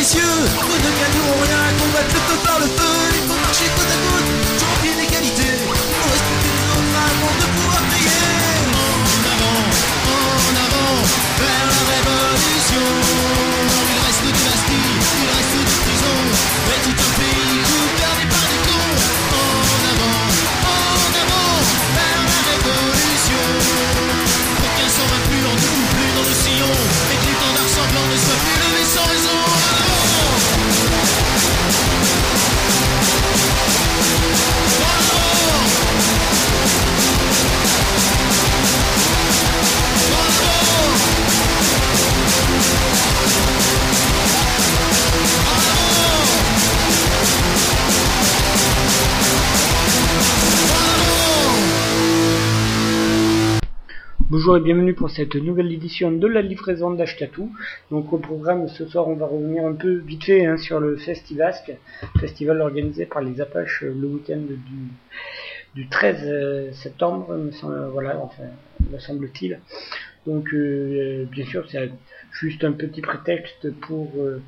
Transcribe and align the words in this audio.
délicieux. 0.00 0.20
Nous 0.22 0.78
ne 0.86 0.92
gagnons 1.00 1.30
rien, 1.44 1.62
combattre 1.78 2.14
le 2.14 2.20
feu 2.20 2.38
par 2.44 2.58
le 2.58 2.66
feu. 2.66 2.94
Il 3.16 3.28
faut 3.28 3.40
marcher 3.40 3.68
côte 3.76 3.92
à 3.92 3.98
côte, 4.06 4.28
champion 4.58 4.94
d'égalité. 4.96 5.48
Pour 5.66 6.10
respecter 6.10 6.52
les 6.56 6.64
autres 6.72 6.96
avant 7.08 7.34
de 7.40 7.46
pouvoir 7.54 7.82
payer. 7.92 8.24
En 8.72 9.24
avant, 9.34 9.60
en 10.08 10.54
avant, 10.64 10.96
vers 11.40 11.66
la 11.70 11.80
révolution. 11.92 13.59
Bonjour 54.30 54.56
et 54.56 54.60
bienvenue 54.60 54.94
pour 54.94 55.10
cette 55.10 55.34
nouvelle 55.34 55.72
édition 55.72 56.12
de 56.12 56.26
la 56.28 56.40
livraison 56.40 56.92
d'Achetatou. 56.92 57.50
Donc 57.90 58.12
au 58.12 58.18
programme 58.18 58.68
ce 58.68 58.86
soir 58.86 59.08
on 59.08 59.16
va 59.16 59.26
revenir 59.26 59.64
un 59.64 59.72
peu 59.72 59.94
vite 59.94 60.22
fait 60.22 60.46
hein, 60.46 60.56
sur 60.56 60.78
le 60.78 60.96
Festivasque, 60.98 61.72
festival 62.20 62.60
organisé 62.60 63.06
par 63.06 63.22
les 63.22 63.40
Apaches 63.40 63.82
euh, 63.82 63.92
le 63.92 64.06
week-end 64.06 64.38
du, 64.38 65.82
du 65.82 65.88
13 65.88 66.16
euh, 66.22 66.72
septembre, 66.74 67.36
enfin, 67.50 68.44
me 68.92 68.98
semble-t-il. 69.00 69.58
Donc 70.28 70.54
euh, 70.54 71.24
bien 71.32 71.44
sûr 71.44 71.68
c'est 71.68 71.90
juste 72.30 72.62
un 72.62 72.70
petit 72.70 73.00
prétexte 73.00 73.72
pour 73.80 74.12
euh, 74.18 74.40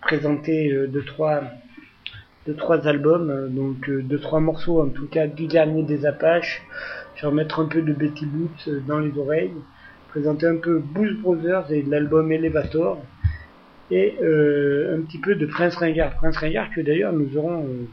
présenter 0.00 0.72
euh, 0.72 0.88
deux 0.88 1.04
trois 1.04 1.44
deux 2.46 2.56
trois 2.56 2.86
albums, 2.88 3.30
euh, 3.30 3.48
donc 3.48 3.88
euh, 3.88 4.02
deux 4.02 4.18
trois 4.18 4.40
morceaux 4.40 4.82
en 4.82 4.88
tout 4.88 5.06
cas 5.06 5.28
du 5.28 5.46
dernier 5.46 5.84
des 5.84 6.04
Apaches 6.04 6.62
faire 7.16 7.32
mettre 7.32 7.60
un 7.60 7.66
peu 7.66 7.82
de 7.82 7.92
Betty 7.92 8.26
Boots 8.26 8.68
euh, 8.68 8.80
dans 8.86 8.98
les 8.98 9.16
oreilles, 9.18 9.52
présenter 10.08 10.46
un 10.46 10.56
peu 10.56 10.78
Blues 10.78 11.16
Brothers 11.18 11.70
et 11.72 11.82
l'album 11.82 12.32
Elevator, 12.32 13.02
et 13.90 14.14
euh, 14.22 14.98
un 14.98 15.02
petit 15.02 15.18
peu 15.18 15.34
de 15.34 15.46
Prince 15.46 15.76
Ringard. 15.76 16.16
Prince 16.16 16.36
Ringard 16.36 16.70
que 16.74 16.80
d'ailleurs 16.80 17.12
nous 17.12 17.36
aurons 17.36 17.64
euh, 17.64 17.88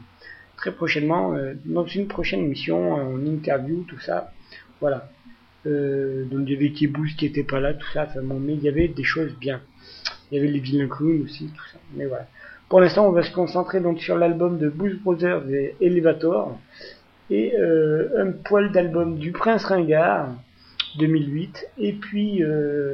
très 0.56 0.72
prochainement 0.72 1.34
euh, 1.34 1.54
dans 1.64 1.86
une 1.86 2.06
prochaine 2.06 2.40
émission, 2.40 2.94
en 2.94 3.24
interview, 3.24 3.84
tout 3.88 4.00
ça. 4.00 4.32
Voilà. 4.80 5.08
Euh, 5.66 6.24
donc 6.24 6.42
il 6.46 6.52
y 6.52 6.56
avait 6.56 6.86
Boots 6.86 7.16
qui 7.16 7.26
était 7.26 7.42
pas 7.42 7.60
là, 7.60 7.74
tout 7.74 7.86
ça, 7.92 8.06
enfin, 8.08 8.22
bon, 8.22 8.38
mais 8.38 8.54
il 8.54 8.62
y 8.62 8.68
avait 8.68 8.88
des 8.88 9.04
choses 9.04 9.34
bien. 9.40 9.60
Il 10.30 10.36
y 10.36 10.40
avait 10.40 10.50
les 10.50 10.60
vilains 10.60 10.88
clowns 10.88 11.22
aussi, 11.22 11.46
tout 11.46 11.64
ça. 11.72 11.78
Mais 11.96 12.06
voilà. 12.06 12.26
Pour 12.68 12.80
l'instant, 12.80 13.08
on 13.08 13.12
va 13.12 13.22
se 13.22 13.32
concentrer 13.32 13.80
donc 13.80 13.98
sur 13.98 14.16
l'album 14.18 14.58
de 14.58 14.68
Blues 14.68 14.98
Brothers 15.02 15.48
et 15.50 15.74
Elevator 15.80 16.58
et 17.30 17.54
euh, 17.56 18.08
un 18.26 18.32
poil 18.32 18.72
d'album 18.72 19.18
du 19.18 19.32
Prince 19.32 19.64
Ringard 19.64 20.28
2008 20.98 21.66
et 21.78 21.92
puis 21.92 22.42
euh, 22.42 22.92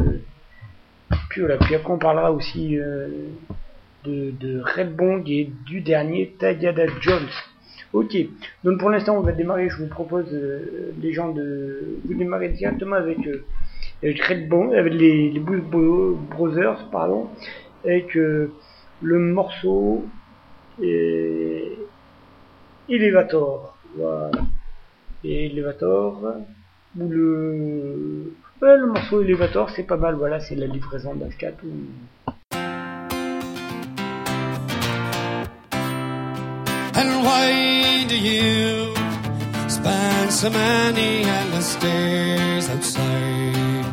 puis 1.31 1.40
voilà 1.40 1.56
puis 1.58 1.75
après 1.75 1.92
on 1.92 1.98
parlera 1.98 2.32
aussi 2.32 2.78
euh, 2.78 3.08
de, 4.04 4.32
de 4.32 4.60
Red 4.60 4.94
Bong 4.96 5.22
et 5.31 5.50
du 5.66 5.81
dernier 5.81 6.34
Tagada 6.38 6.86
Jones. 7.00 7.28
Ok 7.92 8.16
donc 8.64 8.78
pour 8.81 8.90
l'instant 8.90 9.16
on 9.16 9.20
va 9.20 9.32
démarrer 9.32 9.69
je 9.70 9.76
vous 9.76 9.86
propose 9.88 10.26
euh, 10.32 10.92
les 11.00 11.12
gens 11.12 11.31
de 11.32 11.98
vous 12.04 12.14
démarrer 12.14 12.48
directement 12.48 12.96
avec 12.96 13.25
euh, 13.26 13.44
avec 14.02 14.20
Red 14.20 14.48
Bong 14.48 14.75
avec 14.75 14.92
les, 14.94 15.31
les 15.31 15.40
Blues 15.40 15.62
Bro- 15.62 16.19
Brothers 16.31 16.88
pardon 16.90 17.28
avec 17.84 18.16
euh, 18.16 18.50
le 19.00 19.19
morceau 19.20 20.04
euh, 20.82 21.60
Elevator 22.88 23.73
voilà. 23.96 24.31
Et 25.25 25.46
Elevator, 25.46 26.20
ou 26.99 27.08
le... 27.08 28.35
Ouais, 28.61 28.76
le 28.76 28.87
morceau 28.87 29.23
Elevator, 29.23 29.70
c'est 29.70 29.85
pas 29.85 29.96
mal, 29.96 30.17
voilà, 30.17 30.38
c'est 30.41 30.55
la 30.55 30.67
livraison 30.67 31.14
d'Ascat. 31.14 31.55
Ou... 31.64 31.70
And 36.96 37.25
why 37.25 38.05
do 38.06 38.17
you 38.17 38.94
spend 39.69 40.31
so 40.31 40.50
many 40.50 41.25
endless 41.25 41.75
days 41.76 42.69
outside? 42.70 43.87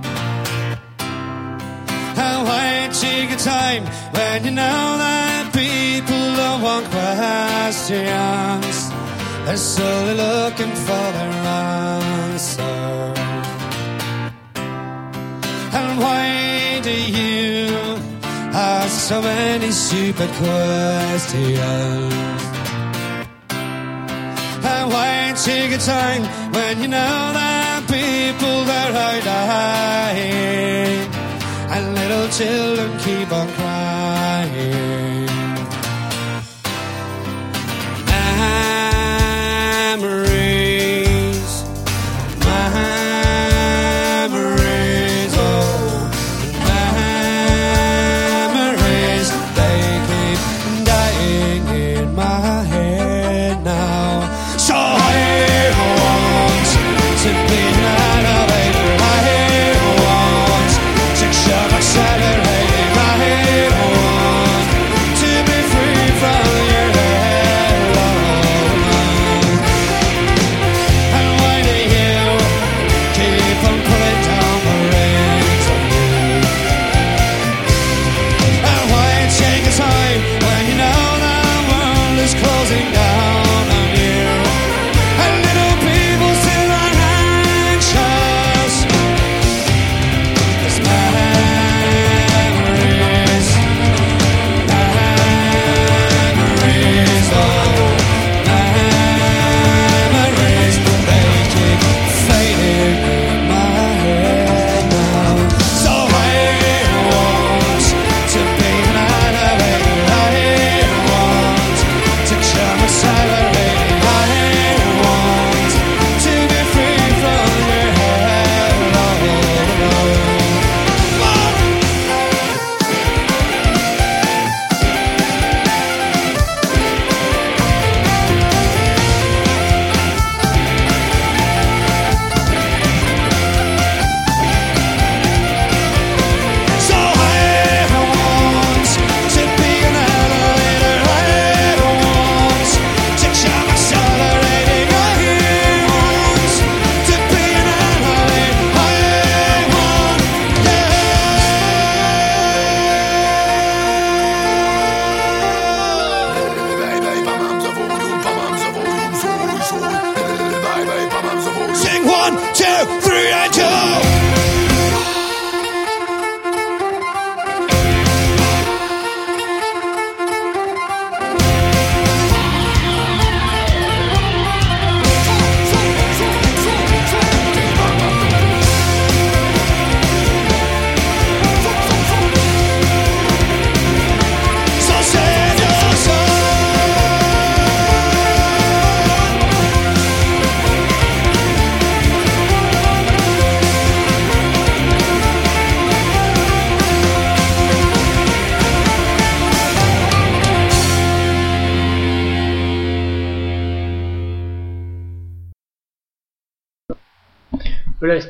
And 2.17 2.43
why 2.45 2.89
take 2.91 3.31
a 3.31 3.37
time 3.37 3.85
when 4.13 4.43
you 4.45 4.51
know 4.51 4.97
that 4.97 5.51
people 5.53 6.35
don't 6.35 6.61
want 6.61 6.85
questions? 6.91 8.90
They're 9.45 9.57
solely 9.57 10.13
looking 10.13 10.73
for 10.85 11.05
their 11.17 11.33
answer. 11.51 13.13
And 15.77 15.99
why 15.99 16.79
do 16.83 16.95
you 17.19 17.67
ask 18.53 19.07
so 19.09 19.21
many 19.21 19.71
stupid 19.71 20.29
questions? 20.41 21.41
And 24.63 24.85
why 24.93 25.33
take 25.43 25.71
a 25.73 25.77
time 25.79 26.23
when 26.53 26.81
you 26.81 26.87
know 26.87 27.33
that 27.33 27.83
people 27.87 28.61
are 28.79 28.93
out 29.07 29.23
dying 29.23 31.09
and 31.73 31.95
little 31.95 32.27
children 32.29 32.97
keep 32.99 33.31
on 33.31 33.47
crying? 33.53 35.20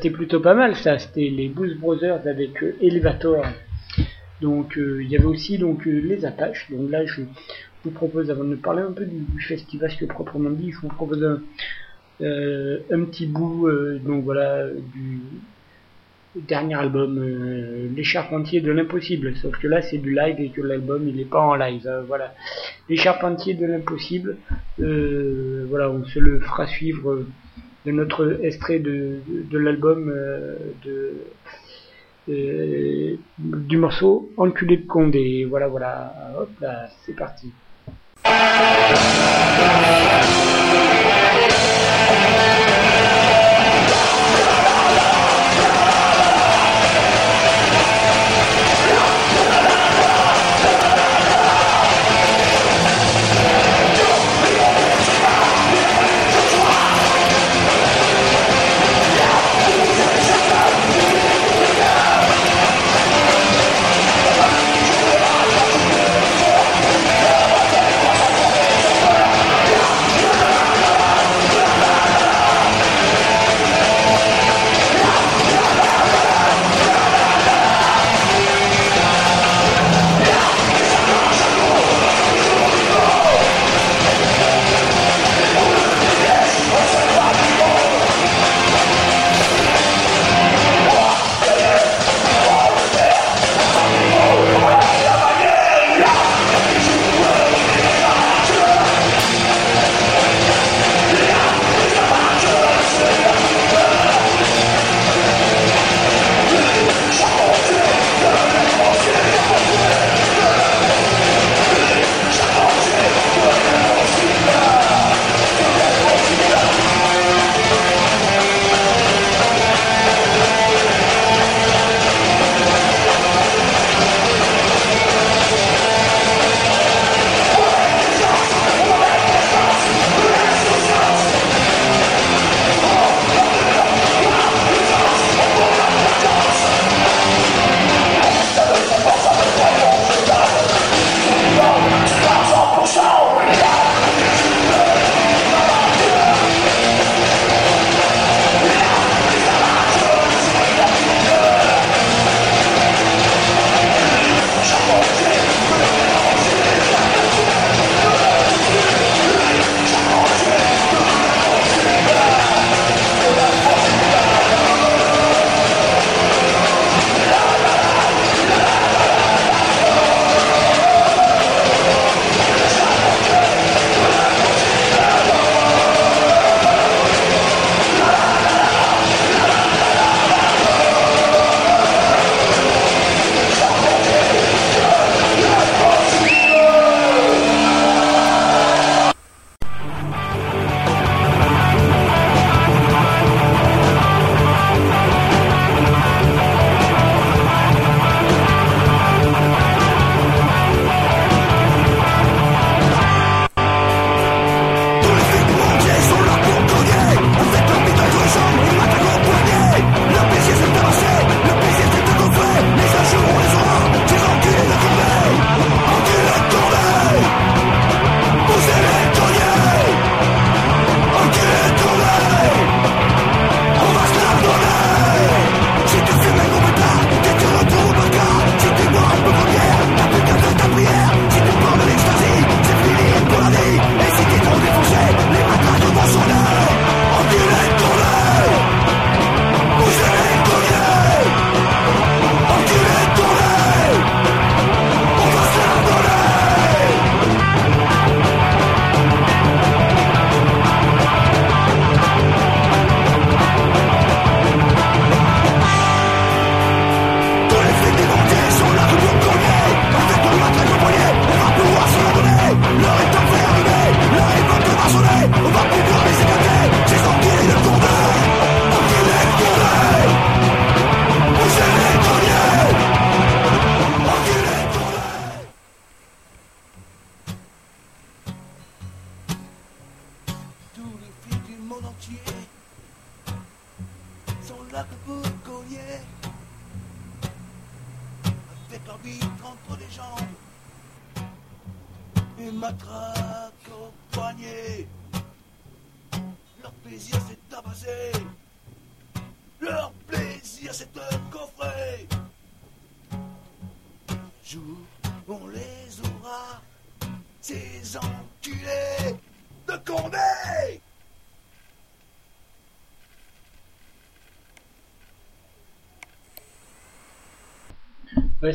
C'était 0.01 0.13
plutôt 0.15 0.39
pas 0.39 0.55
mal 0.55 0.75
ça. 0.75 0.97
C'était 0.97 1.29
les 1.29 1.47
Blues 1.47 1.77
Brothers 1.77 2.25
avec 2.25 2.63
euh, 2.63 2.75
Elevator. 2.81 3.45
Donc 4.41 4.75
euh, 4.77 5.03
il 5.03 5.09
y 5.11 5.15
avait 5.15 5.25
aussi 5.25 5.59
donc 5.59 5.85
euh, 5.85 5.99
les 5.99 6.25
Apaches. 6.25 6.67
Donc 6.71 6.89
là, 6.89 7.05
je 7.05 7.21
vous 7.83 7.91
propose, 7.91 8.31
avant 8.31 8.43
de 8.43 8.55
parler 8.55 8.81
un 8.81 8.91
peu 8.91 9.05
du, 9.05 9.19
du 9.19 9.41
festival 9.41 9.91
que 9.95 10.05
proprement 10.05 10.49
dit, 10.49 10.71
je 10.71 10.79
vous 10.79 10.87
propose 10.87 11.23
un, 11.23 11.41
un 12.19 13.03
petit 13.05 13.25
bout, 13.25 13.67
donc 14.05 14.23
voilà, 14.23 14.67
du 14.69 15.19
dernier 16.35 16.75
album, 16.75 17.19
Les 17.95 18.03
Charpentiers 18.03 18.61
de 18.61 18.71
l'Impossible. 18.71 19.35
Sauf 19.37 19.57
que 19.57 19.67
là, 19.67 19.81
c'est 19.81 19.97
du 19.97 20.13
live 20.13 20.35
et 20.39 20.49
que 20.49 20.61
l'album, 20.61 21.07
il 21.07 21.19
est 21.19 21.25
pas 21.25 21.41
en 21.41 21.55
live. 21.55 21.87
hein, 21.87 22.03
voilà, 22.07 22.35
Les 22.87 22.97
Charpentiers 22.97 23.55
de 23.55 23.65
l'Impossible. 23.65 24.37
voilà, 24.77 25.89
on 25.89 26.05
se 26.05 26.19
le 26.19 26.39
fera 26.39 26.67
suivre 26.67 27.25
de 27.85 27.91
notre 27.91 28.39
extrait 28.43 28.79
de, 28.79 29.19
de, 29.27 29.57
l'album 29.57 30.09
euh, 30.09 30.55
de 30.85 31.13
euh, 32.29 33.15
du 33.39 33.77
morceau 33.77 34.31
Enculé 34.37 34.77
de 34.77 34.87
Condé. 34.87 35.45
Voilà, 35.49 35.67
voilà, 35.67 36.13
hop 36.39 36.49
là, 36.61 36.87
c'est 37.05 37.15
parti. 37.15 37.51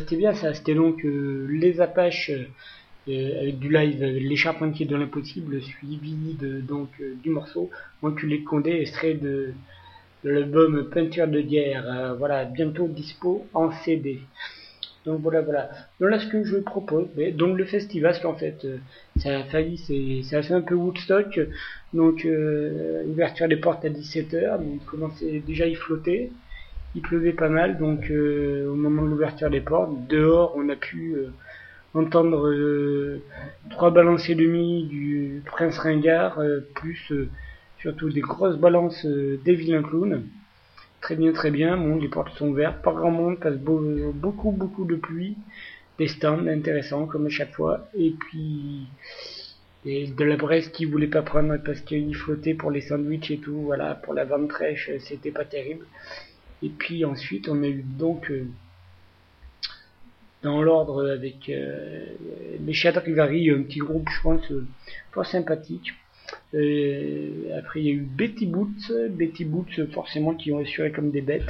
C'était 0.07 0.17
bien 0.17 0.35
ça. 0.35 0.55
C'était 0.55 0.75
donc 0.75 1.05
euh, 1.05 1.47
les 1.51 1.81
Apaches 1.81 2.31
euh, 2.31 3.41
avec 3.41 3.59
du 3.59 3.69
live, 3.73 4.03
euh, 4.03 4.19
les 4.21 4.37
Charpentiers 4.37 4.87
de 4.87 4.95
l'impossible, 4.95 5.61
suivi 5.61 6.37
de, 6.41 6.61
donc 6.61 6.91
euh, 7.01 7.15
du 7.23 7.31
morceau 7.31 7.71
Enculé 8.03 8.39
de 8.39 8.45
Condé, 8.45 8.71
extrait 8.71 9.15
de, 9.15 9.53
l'album 10.23 10.89
Peinture 10.91 11.27
de 11.27 11.41
guerre. 11.41 11.85
Euh, 11.89 12.15
voilà, 12.15 12.45
bientôt 12.45 12.87
dispo 12.87 13.47
en 13.53 13.73
CD. 13.73 14.21
Donc 15.07 15.21
voilà, 15.21 15.41
voilà. 15.41 15.71
Donc 16.01 16.11
là, 16.11 16.21
ce 16.21 16.27
que 16.27 16.45
je 16.45 16.57
propose, 16.57 17.07
donc 17.35 17.57
le 17.57 17.65
festival, 17.65 18.15
en 18.25 18.35
fait, 18.35 18.65
euh, 18.65 18.79
ça 19.17 19.39
a 19.39 19.45
failli, 19.45 19.79
c'est, 19.79 20.23
ça 20.29 20.39
a 20.39 20.43
fait 20.43 20.55
un 20.55 20.63
peu 20.63 20.75
Woodstock. 20.75 21.41
Donc, 21.95 22.25
euh, 22.25 23.05
ouverture 23.07 23.49
des 23.49 23.57
portes 23.57 23.85
à 23.85 23.89
17h, 23.89 24.59
donc 24.59 24.85
commençait 24.85 25.43
déjà 25.47 25.65
à 25.65 25.69
y 25.69 25.75
flotter. 25.75 26.31
Il 26.97 27.03
pleuvait 27.03 27.33
pas 27.33 27.49
mal, 27.49 27.79
donc 27.79 28.11
euh, 28.11 28.67
au 28.69 28.75
moment 28.75 29.03
de 29.03 29.09
l'ouverture 29.09 29.51
des 29.51 29.61
portes, 29.61 29.93
dehors, 30.09 30.53
on 30.57 30.69
a 30.69 30.77
pu 30.77 31.15
euh, 31.15 31.31
entendre 31.95 32.49
euh, 32.49 33.21
trois 33.71 33.91
balances 33.93 34.29
et 34.31 34.35
demi 34.37 34.87
du 34.87 35.43
Prince 35.47 35.79
Ringard, 35.79 36.39
euh, 36.41 36.61
plus 36.75 37.13
euh, 37.13 37.31
surtout 37.79 38.11
des 38.11 38.21
grosses 38.23 38.59
balances 38.59 39.05
euh, 39.07 39.39
des 39.45 39.55
vilains 39.55 39.83
clowns. 39.83 40.25
Très 41.03 41.17
bien, 41.17 41.33
très 41.33 41.51
bien. 41.51 41.77
Bon, 41.79 41.97
les 41.97 42.09
portes 42.09 42.35
sont 42.37 42.49
ouvertes, 42.49 42.83
pas 42.83 42.93
grand 42.93 43.11
monde, 43.13 43.41
passe 43.41 43.57
beau- 43.59 44.13
beaucoup, 44.15 44.53
beaucoup 44.53 44.85
de 44.87 44.97
pluie. 44.97 45.39
Des 45.99 46.09
stands 46.09 46.47
intéressants 46.49 47.07
comme 47.07 47.27
à 47.27 47.31
chaque 47.31 47.55
fois. 47.55 47.89
Et 47.95 48.13
puis 48.19 48.89
et 49.87 50.09
de 50.09 50.25
la 50.25 50.37
Bresse 50.37 50.69
qui 50.69 50.85
voulait 50.85 51.07
pas 51.07 51.23
prendre 51.23 51.57
parce 51.65 51.81
qu'il 51.81 52.15
flottait 52.15 52.55
pour 52.55 52.71
les 52.71 52.81
sandwichs 52.83 53.31
et 53.31 53.39
tout. 53.39 53.63
Voilà, 53.63 53.95
pour 53.95 54.15
la 54.15 54.25
vente 54.25 54.51
fraîche, 54.53 54.91
c'était 55.01 55.31
pas 55.31 55.45
terrible. 55.45 55.87
Et 56.63 56.69
puis 56.71 57.05
ensuite, 57.05 57.49
on 57.49 57.63
a 57.63 57.69
eu 57.69 57.85
donc 57.85 58.31
euh, 58.31 58.47
dans 60.43 60.63
l'ordre 60.63 61.11
avec 61.11 61.49
euh, 61.49 62.07
les 62.61 62.87
un 62.87 63.63
petit 63.63 63.79
groupe, 63.79 64.09
je 64.09 64.23
pense, 64.23 64.51
euh, 64.53 64.67
fort 65.13 65.27
sympathique. 65.27 65.93
Euh, 66.55 67.59
après, 67.59 67.81
il 67.81 67.87
y 67.87 67.91
a 67.91 67.95
eu 67.95 68.01
Betty 68.01 68.47
Boots, 68.47 68.93
Betty 69.11 69.45
Boots, 69.45 69.87
forcément, 69.93 70.35
qui 70.35 70.53
ont 70.53 70.59
assuré 70.59 70.93
comme 70.93 71.11
des 71.11 71.21
bêtes. 71.21 71.49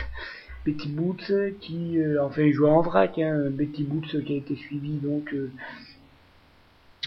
Betty 0.65 0.89
Boots, 0.89 1.33
qui, 1.61 1.99
euh, 1.99 2.25
enfin, 2.25 2.43
ils 2.43 2.53
jouaient 2.53 2.71
en 2.71 2.83
vrac, 2.83 3.19
hein, 3.19 3.51
Betty 3.51 3.85
Boots, 3.85 4.23
qui 4.25 4.33
a 4.33 4.37
été 4.37 4.57
suivi 4.57 4.95
donc 4.95 5.33
euh, 5.33 5.51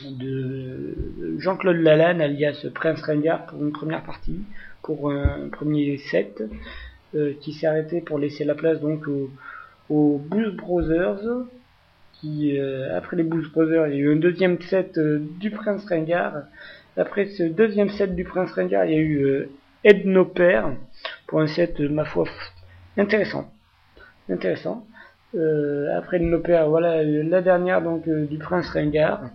de 0.10 0.96
Jean-Claude 1.39 1.77
Lalanne, 1.77 2.22
alias 2.22 2.65
Prince 2.74 3.01
Ringard, 3.01 3.48
pour 3.48 3.62
une 3.62 3.72
première 3.72 4.03
partie, 4.03 4.39
pour 4.82 5.12
un 5.12 5.50
premier 5.50 5.98
set, 5.98 6.41
euh, 7.16 7.34
qui 7.42 7.54
s'est 7.54 7.68
arrêté 7.68 8.01
pour 8.01 8.20
laisser 8.20 8.44
la 8.46 8.56
place 8.56 8.80
donc 8.80 9.08
aux, 9.08 9.30
aux 9.89 10.18
Blues 10.18 10.56
Brothers, 10.56 11.46
qui, 12.13 12.60
euh, 12.60 12.96
après 12.96 13.18
les 13.18 13.24
Blues 13.24 13.51
Brothers, 13.51 13.88
il 13.88 13.96
y 13.96 13.98
a 13.98 14.01
eu 14.01 14.13
un 14.13 14.18
deuxième 14.18 14.62
set 14.62 14.98
euh, 14.98 15.20
du 15.39 15.51
Prince 15.51 15.86
Ringard. 15.86 16.44
Après 16.98 17.28
ce 17.28 17.44
deuxième 17.44 17.89
set 17.89 18.16
du 18.16 18.24
Prince 18.24 18.51
Ringard, 18.51 18.86
il 18.86 18.92
y 18.92 18.96
a 18.96 19.00
eu 19.00 19.24
euh, 19.24 19.50
Ed 19.84 20.06
Noper, 20.06 20.63
pour 21.28 21.39
un 21.39 21.48
set, 21.48 21.80
ma 21.80 22.06
foi, 22.06 22.25
intéressant. 22.98 23.51
Intéressant. 24.30 24.86
Euh, 25.36 25.98
après 25.98 26.18
Ed 26.18 26.24
Noper, 26.24 26.66
voilà, 26.68 27.04
la 27.04 27.42
dernière 27.42 27.82
donc 27.82 28.08
du 28.10 28.38
Prince 28.38 28.70
Ringard. 28.70 29.30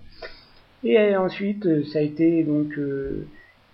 Et 0.82 1.16
ensuite, 1.16 1.86
ça 1.86 2.00
a 2.00 2.02
été 2.02 2.44
donc 2.44 2.78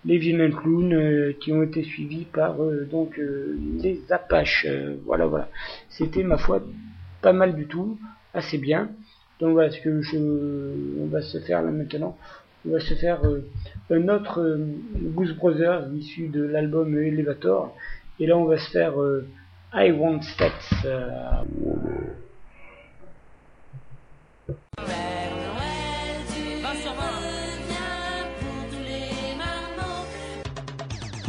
les 0.04 0.18
vilains 0.18 0.50
clowns 0.50 0.94
euh, 0.94 1.32
qui 1.40 1.52
ont 1.52 1.62
été 1.62 1.82
suivis 1.82 2.24
par 2.24 2.62
euh, 2.62 2.86
donc 2.90 3.18
euh, 3.18 3.56
les 3.82 4.00
Apaches. 4.10 4.66
Voilà, 5.04 5.26
voilà. 5.26 5.48
C'était 5.88 6.22
ma 6.22 6.38
foi 6.38 6.62
pas 7.22 7.32
mal 7.32 7.54
du 7.54 7.66
tout, 7.66 7.98
assez 8.34 8.58
bien. 8.58 8.90
Donc 9.40 9.52
voilà 9.52 9.70
ce 9.70 9.80
que 9.80 10.02
je, 10.02 10.16
on 11.00 11.06
va 11.06 11.22
se 11.22 11.38
faire 11.38 11.62
là 11.62 11.70
maintenant. 11.70 12.16
On 12.66 12.72
va 12.72 12.80
se 12.80 12.92
faire 12.94 13.20
un 13.90 14.08
autre 14.08 14.58
Goose 14.96 15.34
Brothers 15.34 15.88
issu 15.94 16.28
de 16.28 16.42
l'album 16.42 16.94
Elevator. 16.98 17.74
Et 18.18 18.26
là, 18.26 18.36
on 18.36 18.44
va 18.44 18.58
se 18.58 18.70
faire 18.70 18.92
I 19.72 19.92
Want 19.92 20.20
Sex. 20.20 20.84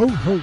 Ho 0.01 0.05
ho 0.05 0.39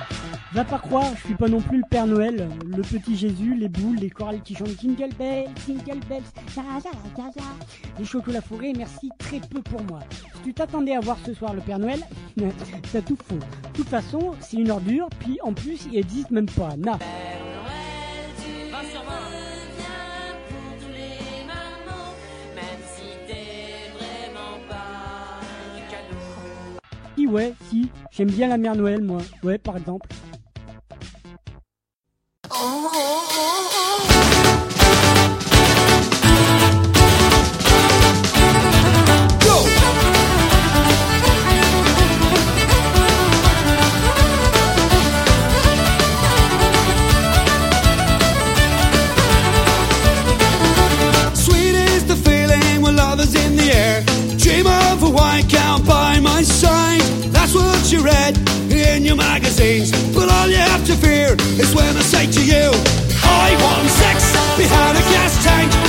Va 0.52 0.62
pas 0.62 0.78
croire, 0.78 1.10
je 1.16 1.26
suis 1.26 1.34
pas 1.34 1.48
non 1.48 1.60
plus 1.60 1.78
le 1.78 1.84
Père 1.90 2.06
Noël, 2.06 2.48
le 2.64 2.80
petit 2.82 3.16
Jésus, 3.16 3.56
les 3.56 3.68
boules, 3.68 3.96
les 3.96 4.08
chorales 4.08 4.40
qui 4.40 4.54
chantent 4.54 4.78
Jingle 4.80 5.12
Bells, 5.18 5.48
Jingle 5.66 5.98
Bells, 6.08 6.22
ya, 6.56 6.62
ya. 7.16 7.42
les 7.98 8.04
chocolats 8.04 8.40
fourrés, 8.40 8.72
merci 8.76 9.10
très 9.18 9.40
peu 9.40 9.60
pour 9.60 9.82
moi. 9.82 9.98
Si 10.36 10.42
tu 10.44 10.54
t'attendais 10.54 10.94
à 10.94 11.00
voir 11.00 11.16
ce 11.26 11.34
soir 11.34 11.54
le 11.54 11.60
Père 11.60 11.80
Noël, 11.80 12.00
t'as 12.92 13.02
tout 13.02 13.16
faux. 13.16 13.34
De 13.34 13.72
toute 13.74 13.88
façon, 13.88 14.36
c'est 14.38 14.58
une 14.58 14.70
ordure, 14.70 15.08
puis 15.18 15.40
en 15.42 15.52
plus, 15.52 15.88
il 15.90 15.98
existe 15.98 16.30
même 16.30 16.46
pas. 16.46 16.76
Na. 16.76 16.96
Père 16.96 17.08
Noël, 17.44 18.38
tu 18.40 18.96
reviens 18.96 19.88
pour 20.48 20.78
tous 20.78 20.92
les 20.92 21.44
marmots, 21.46 22.14
même 22.54 22.82
si 22.94 23.08
t'es 23.26 23.90
vraiment 23.98 24.60
pas 24.68 25.40
un 25.74 25.80
cadeau. 25.90 26.80
Si 27.16 27.26
ouais, 27.26 27.54
si, 27.68 27.90
j'aime 28.18 28.30
bien 28.32 28.48
la 28.48 28.58
mère 28.58 28.74
Noël 28.74 29.00
moi. 29.00 29.20
Ouais, 29.44 29.58
par 29.58 29.76
exemple. 29.76 30.08
Go! 32.48 33.27
You 57.92 58.02
read 58.02 58.36
in 58.70 59.04
your 59.04 59.16
magazines. 59.16 59.90
But 60.14 60.30
all 60.30 60.48
you 60.48 60.56
have 60.56 60.84
to 60.86 60.94
fear 60.94 61.34
is 61.58 61.74
when 61.74 61.96
I 61.96 62.00
say 62.00 62.26
to 62.26 62.44
you, 62.44 62.70
I 63.24 63.56
want 63.62 63.88
sex 63.88 64.32
behind 64.56 64.98
a 64.98 65.00
gas 65.00 65.44
tank. 65.44 65.87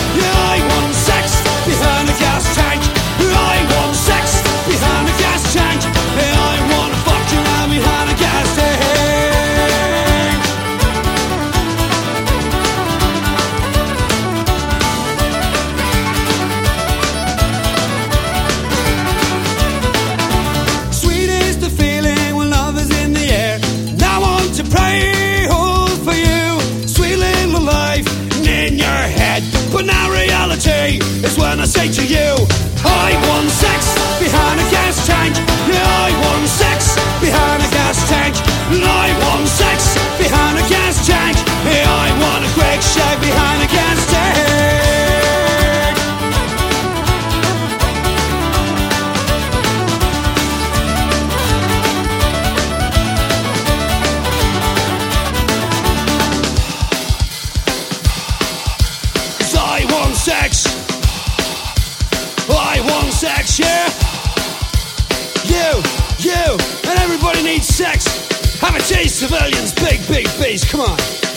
Is 31.24 31.38
when 31.38 31.60
I 31.60 31.66
say 31.66 31.90
to 31.92 32.06
you, 32.06 32.36
I 32.86 33.14
want 33.28 33.50
sex 33.50 33.96
behind 34.20 34.60
a 34.60 34.70
gas 34.72 35.08
tank. 35.08 35.49
Come 70.80 70.92
on. 70.92 71.29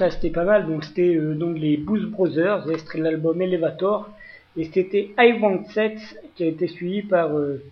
Ça, 0.00 0.10
c'était 0.10 0.30
pas 0.30 0.44
mal. 0.44 0.66
Donc 0.66 0.82
c'était 0.84 1.14
euh, 1.14 1.34
donc 1.34 1.58
les 1.58 1.76
Blues 1.76 2.06
Brothers, 2.06 2.70
extrait 2.70 2.98
de 2.98 3.04
l'album 3.04 3.40
Elevator. 3.42 4.08
Et 4.56 4.64
c'était 4.64 5.10
I 5.18 5.38
Want 5.40 5.64
Set 5.74 5.98
qui 6.34 6.44
a 6.44 6.46
été 6.46 6.66
suivi 6.68 7.02
par 7.02 7.36
euh, 7.36 7.62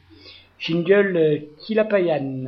Jingle 0.58 1.16
euh, 1.16 1.38
Kilapayan. 1.58 2.44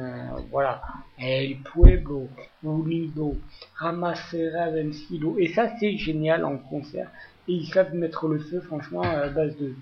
Voilà. 0.51 0.83
El 1.19 1.57
Pueblo 1.65 2.29
Unido 2.63 3.37
Ramasera 3.75 4.71
Vencido. 4.71 5.37
Et 5.39 5.49
ça 5.49 5.73
c'est 5.79 5.97
génial 5.97 6.45
en 6.45 6.59
concert. 6.59 7.11
Et 7.49 7.55
ils 7.55 7.67
savent 7.67 7.95
mettre 7.95 8.29
le 8.29 8.39
feu 8.39 8.61
franchement 8.61 9.03
à 9.03 9.29
base 9.29 9.57
de... 9.59 9.73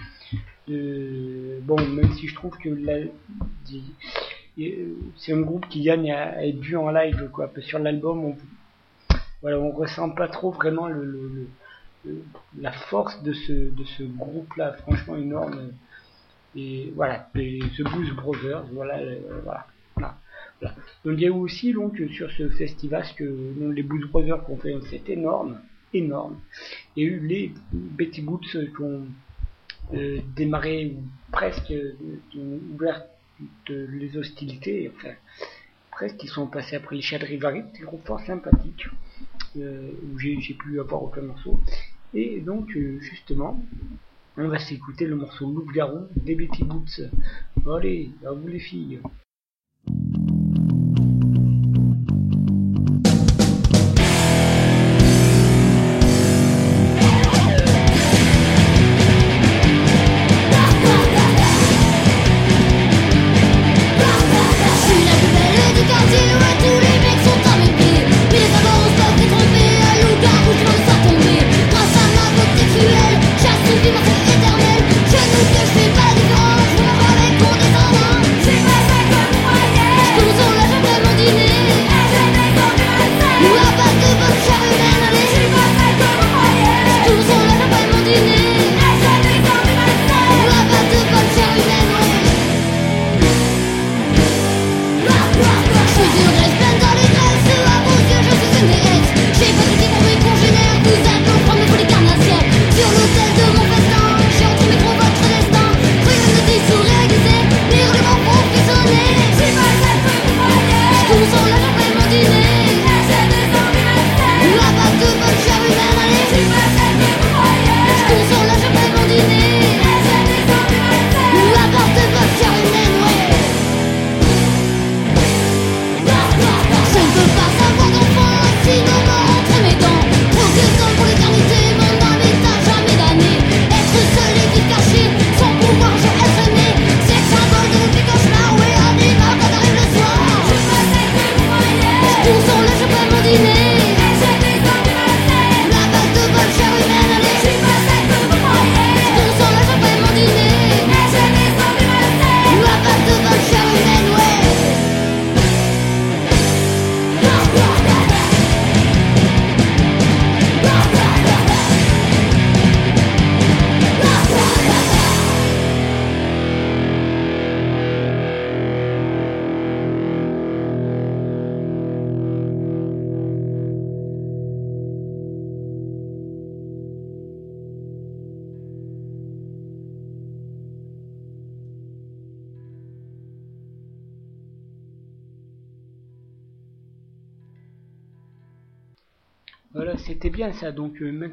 Bon, 1.62 1.76
même 1.76 2.12
si 2.12 2.28
je 2.28 2.34
trouve 2.34 2.56
que 2.58 2.68
la... 2.68 2.98
c'est 5.16 5.32
un 5.32 5.40
groupe 5.40 5.66
qui 5.68 5.82
gagne 5.82 6.12
à, 6.12 6.37
à 6.38 6.46
être 6.46 6.61
vu 6.61 6.76
en 6.76 6.90
live 6.90 7.30
quoi. 7.32 7.48
Parce 7.48 7.64
que 7.64 7.70
Sur 7.70 7.78
l'album 7.80 8.24
on 8.24 8.37
voilà, 9.42 9.59
on 9.59 9.70
ressent 9.72 10.11
pas 10.11 10.29
trop 10.29 10.51
vraiment 10.51 10.88
le, 10.88 11.05
le- 11.05 11.48
le- 12.05 12.24
la 12.61 12.72
force 12.72 13.22
de 13.22 13.33
ce, 13.33 13.53
de 13.53 13.85
ce 13.85 14.03
groupe-là, 14.03 14.72
franchement 14.74 15.16
énorme. 15.16 15.72
Et 16.57 16.92
voilà, 16.96 17.29
les, 17.35 17.61
The 17.77 17.83
Blues 17.83 18.11
Brothers, 18.14 18.64
voilà, 18.72 19.03
le- 19.03 19.20
voilà. 19.44 19.66
Donc 21.05 21.14
il 21.16 21.20
y 21.20 21.24
a 21.24 21.29
eu 21.29 21.31
aussi 21.31 21.72
donc 21.72 22.01
sur 22.12 22.31
ce 22.33 22.48
festival 22.51 23.05
que 23.16 23.24
les 23.72 23.83
Blues 23.83 24.09
Brothers 24.11 24.44
qui 24.44 24.51
ont 24.53 24.57
fait 24.57 24.81
set 24.90 25.09
énorme, 25.09 25.61
énorme. 25.92 26.40
Il 26.96 27.27
les 27.27 27.53
Betty 27.72 28.22
Boots 28.22 28.40
qui 28.51 28.83
ont 28.83 29.07
euh, 29.94 30.20
démarré 30.37 30.96
presque 31.31 31.70
euh, 31.70 31.94
qui 32.31 32.38
ont 32.38 32.59
ouvert 32.74 33.05
les 33.68 34.16
hostilités, 34.16 34.90
enfin 34.96 35.14
presque, 35.92 36.16
qui 36.16 36.27
sont 36.27 36.46
passés 36.48 36.77
après 36.77 36.96
les 36.96 37.03
Chats 37.03 37.18
de 37.18 37.24
Rivary, 37.24 37.62
des 37.74 37.85
groupes 37.85 38.07
fort 38.07 38.20
sympathiques 38.20 38.87
euh, 39.61 39.90
où 40.12 40.18
j'ai 40.18 40.55
pu 40.55 40.81
avoir 40.81 41.03
aucun 41.03 41.23
morceau. 41.23 41.59
Et 42.14 42.40
donc, 42.40 42.75
euh, 42.77 42.99
justement, 43.01 43.62
on 44.37 44.49
va 44.49 44.59
s'écouter 44.59 45.07
le 45.07 45.16
morceau 45.16 45.51
Loup-garou 45.51 46.07
des 46.16 46.35
Betty 46.35 46.64
Boots. 46.64 47.01
Allez, 47.66 48.11
à 48.25 48.33
vous 48.33 48.49
les 48.49 48.61
filles. 48.61 49.01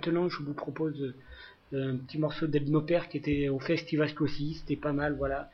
Maintenant, 0.05 0.29
je 0.29 0.43
vous 0.43 0.53
propose 0.53 1.13
euh, 1.73 1.93
un 1.93 1.97
petit 1.97 2.17
morceau 2.17 2.47
d'Ed 2.47 2.69
Père 2.85 3.09
qui 3.09 3.17
était 3.17 3.49
au 3.49 3.59
Festival 3.59 4.09
aussi. 4.19 4.55
C'était 4.55 4.75
pas 4.75 4.93
mal, 4.93 5.15
voilà. 5.17 5.49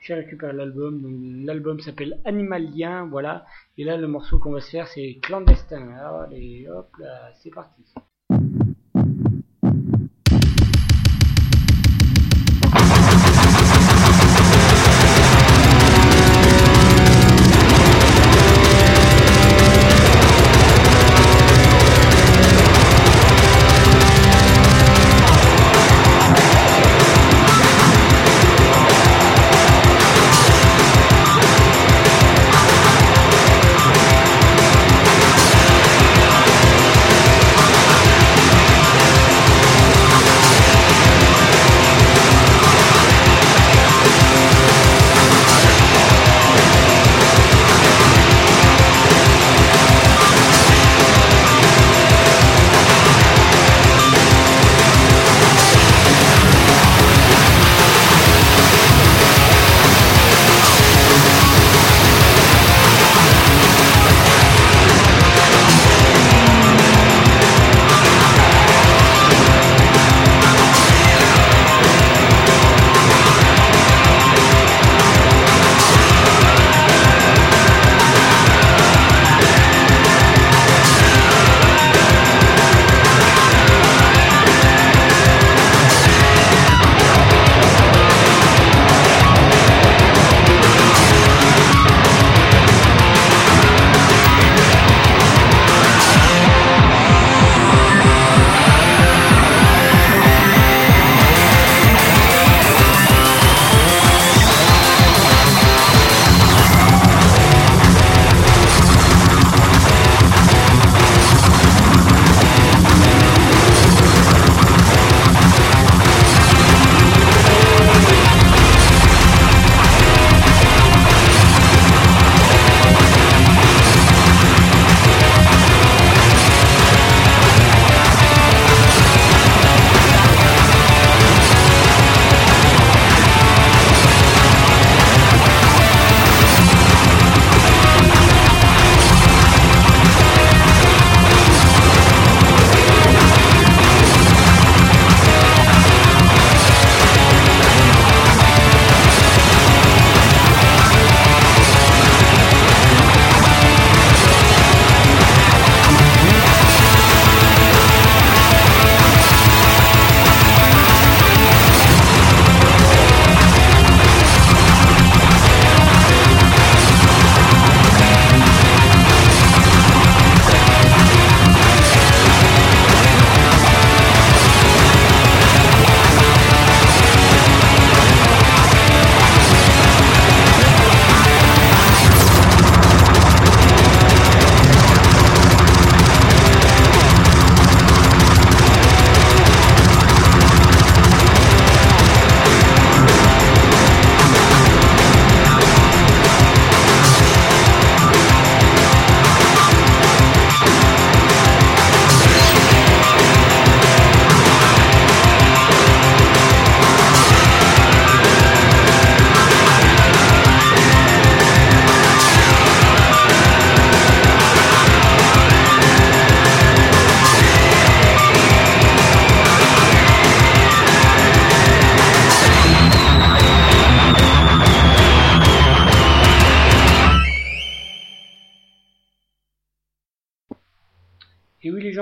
J'ai 0.00 0.14
récupéré 0.14 0.52
l'album. 0.52 1.44
L'album 1.44 1.80
s'appelle 1.80 2.20
Animalien, 2.24 3.06
voilà. 3.06 3.46
Et 3.78 3.84
là, 3.84 3.96
le 3.96 4.06
morceau 4.06 4.38
qu'on 4.38 4.52
va 4.52 4.60
se 4.60 4.70
faire, 4.70 4.86
c'est 4.88 5.18
Clandestin. 5.22 5.88
Allez, 5.88 6.68
hop 6.68 6.90
là, 6.98 7.30
c'est 7.42 7.50
parti. 7.50 7.82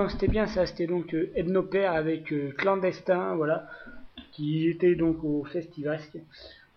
C'était 0.08 0.28
bien 0.28 0.46
ça, 0.46 0.66
c'était 0.66 0.86
donc 0.86 1.14
euh, 1.14 1.30
Ednopère 1.34 1.92
avec 1.92 2.32
euh, 2.32 2.52
Clandestin, 2.56 3.34
voilà, 3.36 3.68
qui 4.32 4.68
était 4.68 4.94
donc 4.94 5.22
au 5.24 5.44
Festivasque. 5.44 6.18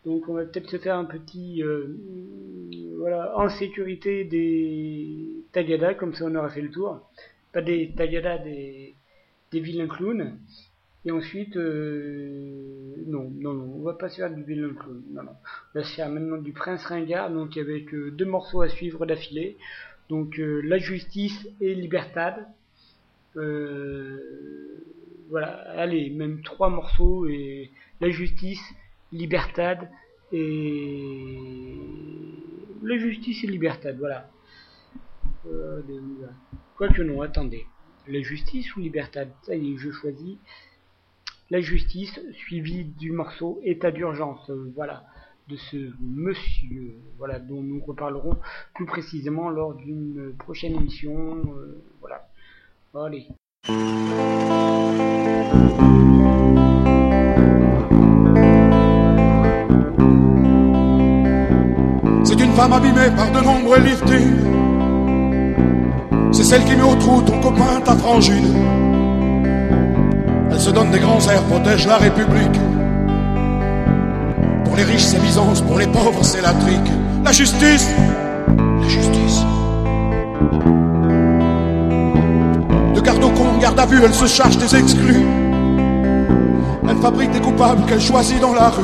Donc 0.05 0.29
on 0.29 0.33
va 0.33 0.45
peut-être 0.45 0.69
se 0.69 0.77
faire 0.77 0.97
un 0.97 1.05
petit, 1.05 1.63
euh, 1.63 1.97
voilà, 2.99 3.37
en 3.37 3.49
sécurité 3.49 4.23
des 4.23 5.43
Tagada, 5.51 5.93
comme 5.95 6.13
ça 6.13 6.25
on 6.25 6.35
aura 6.35 6.49
fait 6.49 6.61
le 6.61 6.69
tour. 6.69 7.09
Pas 7.53 7.61
des 7.61 7.91
Tagada, 7.95 8.37
des, 8.37 8.93
des 9.51 9.59
vilains 9.59 9.87
clowns. 9.87 10.37
Et 11.05 11.11
ensuite, 11.11 11.55
euh, 11.55 12.95
non, 13.05 13.31
non, 13.39 13.53
non, 13.53 13.75
on 13.77 13.83
va 13.83 13.93
pas 13.93 14.09
se 14.09 14.17
faire 14.17 14.33
du 14.33 14.43
vilain 14.43 14.73
clown, 14.73 15.03
non, 15.11 15.23
non. 15.23 15.31
On 15.73 15.79
va 15.79 15.85
se 15.85 15.95
faire 15.95 16.09
maintenant 16.09 16.37
du 16.37 16.51
Prince 16.51 16.83
Ringard, 16.85 17.31
donc 17.31 17.57
avec 17.57 17.93
deux 17.93 18.25
morceaux 18.25 18.61
à 18.61 18.69
suivre 18.69 19.05
d'affilée. 19.05 19.57
Donc 20.09 20.37
La 20.39 20.77
Justice 20.77 21.47
et 21.61 21.73
Libertad. 21.75 22.47
Euh, 23.37 24.85
voilà, 25.29 25.69
allez, 25.71 26.09
même 26.09 26.41
trois 26.41 26.69
morceaux 26.69 27.27
et 27.27 27.71
La 27.99 28.09
Justice, 28.09 28.61
Libertad 29.11 29.89
et 30.31 31.37
La 32.83 32.97
Justice 32.97 33.43
et 33.43 33.47
Libertad, 33.47 33.97
voilà. 33.97 34.29
Euh, 35.47 35.81
Quoique 36.77 37.01
non, 37.01 37.21
attendez. 37.21 37.65
La 38.07 38.21
Justice 38.21 38.75
ou 38.75 38.81
Libertad? 38.81 39.29
Ça 39.43 39.55
y 39.55 39.73
est, 39.73 39.77
je 39.77 39.91
choisis. 39.91 40.37
La 41.49 41.61
Justice, 41.61 42.19
suivi 42.33 42.85
du 42.85 43.11
morceau 43.11 43.59
État 43.63 43.91
d'urgence, 43.91 44.49
voilà, 44.75 45.05
de 45.47 45.55
ce 45.55 45.91
monsieur, 46.01 46.95
voilà, 47.17 47.39
dont 47.39 47.61
nous 47.61 47.79
reparlerons 47.79 48.37
plus 48.73 48.85
précisément 48.85 49.49
lors 49.49 49.75
d'une 49.75 50.33
prochaine 50.37 50.75
émission, 50.75 51.37
euh, 51.55 51.81
voilà. 51.99 52.27
C'est 52.95 53.01
une 62.39 62.53
femme 62.53 62.71
abîmée 62.71 63.09
par 63.17 63.31
de 63.31 63.43
nombreux 63.43 63.79
liftings. 63.79 64.37
C'est 66.31 66.45
celle 66.45 66.63
qui 66.63 66.77
met 66.77 66.83
au 66.83 66.95
trou 66.95 67.21
ton 67.23 67.41
copain, 67.41 67.81
ta 67.83 67.97
frangine. 67.97 68.55
Elle 70.49 70.59
se 70.59 70.69
donne 70.69 70.91
des 70.91 70.99
grands 70.99 71.19
airs, 71.27 71.43
protège 71.43 71.85
la 71.87 71.97
République. 71.97 72.59
Pour 74.63 74.77
les 74.77 74.83
riches, 74.83 75.03
c'est 75.03 75.19
Byzance, 75.19 75.59
pour 75.59 75.79
les 75.79 75.87
pauvres, 75.87 76.23
c'est 76.23 76.41
la 76.41 76.53
trique. 76.53 76.91
La 77.25 77.33
justice, 77.33 77.89
la 78.57 78.87
justice. 78.87 79.43
Garde 83.65 83.79
à 83.79 83.85
vue, 83.87 83.99
elle 84.05 84.13
se 84.13 84.27
charge 84.27 84.59
des 84.59 84.75
exclus. 84.75 85.25
Elle 86.87 86.97
fabrique 86.97 87.31
des 87.31 87.39
coupables 87.39 87.83
qu'elle 87.87 87.99
choisit 87.99 88.39
dans 88.39 88.53
la 88.53 88.69
rue. 88.69 88.83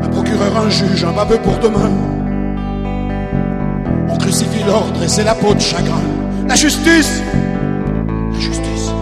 Un 0.00 0.06
procureur, 0.06 0.56
un 0.56 0.70
juge, 0.70 1.02
un 1.02 1.10
baveux 1.10 1.38
pour 1.38 1.58
demain. 1.58 1.90
On 4.08 4.16
crucifie 4.16 4.62
l'ordre 4.64 5.02
et 5.02 5.08
c'est 5.08 5.24
la 5.24 5.34
peau 5.34 5.54
de 5.54 5.58
chagrin. 5.58 6.00
La 6.46 6.54
justice 6.54 7.20
La 8.32 8.38
justice. 8.38 8.92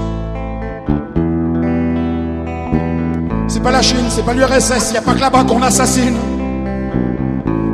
C'est 3.49 3.63
pas 3.63 3.73
la 3.73 3.83
Chine, 3.83 4.07
c'est 4.09 4.25
pas 4.25 4.33
l'URSS, 4.33 4.95
y 4.95 4.97
a 4.97 5.03
pas 5.03 5.13
que 5.13 5.21
là-bas 5.21 5.45
qu'on 5.45 5.61
assassine. 5.61 6.17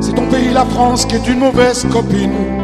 C'est 0.01 0.13
ton 0.13 0.27
pays, 0.27 0.51
la 0.53 0.65
France, 0.65 1.05
qui 1.05 1.15
est 1.15 1.27
une 1.29 1.39
mauvaise 1.39 1.87
copine. 1.89 2.60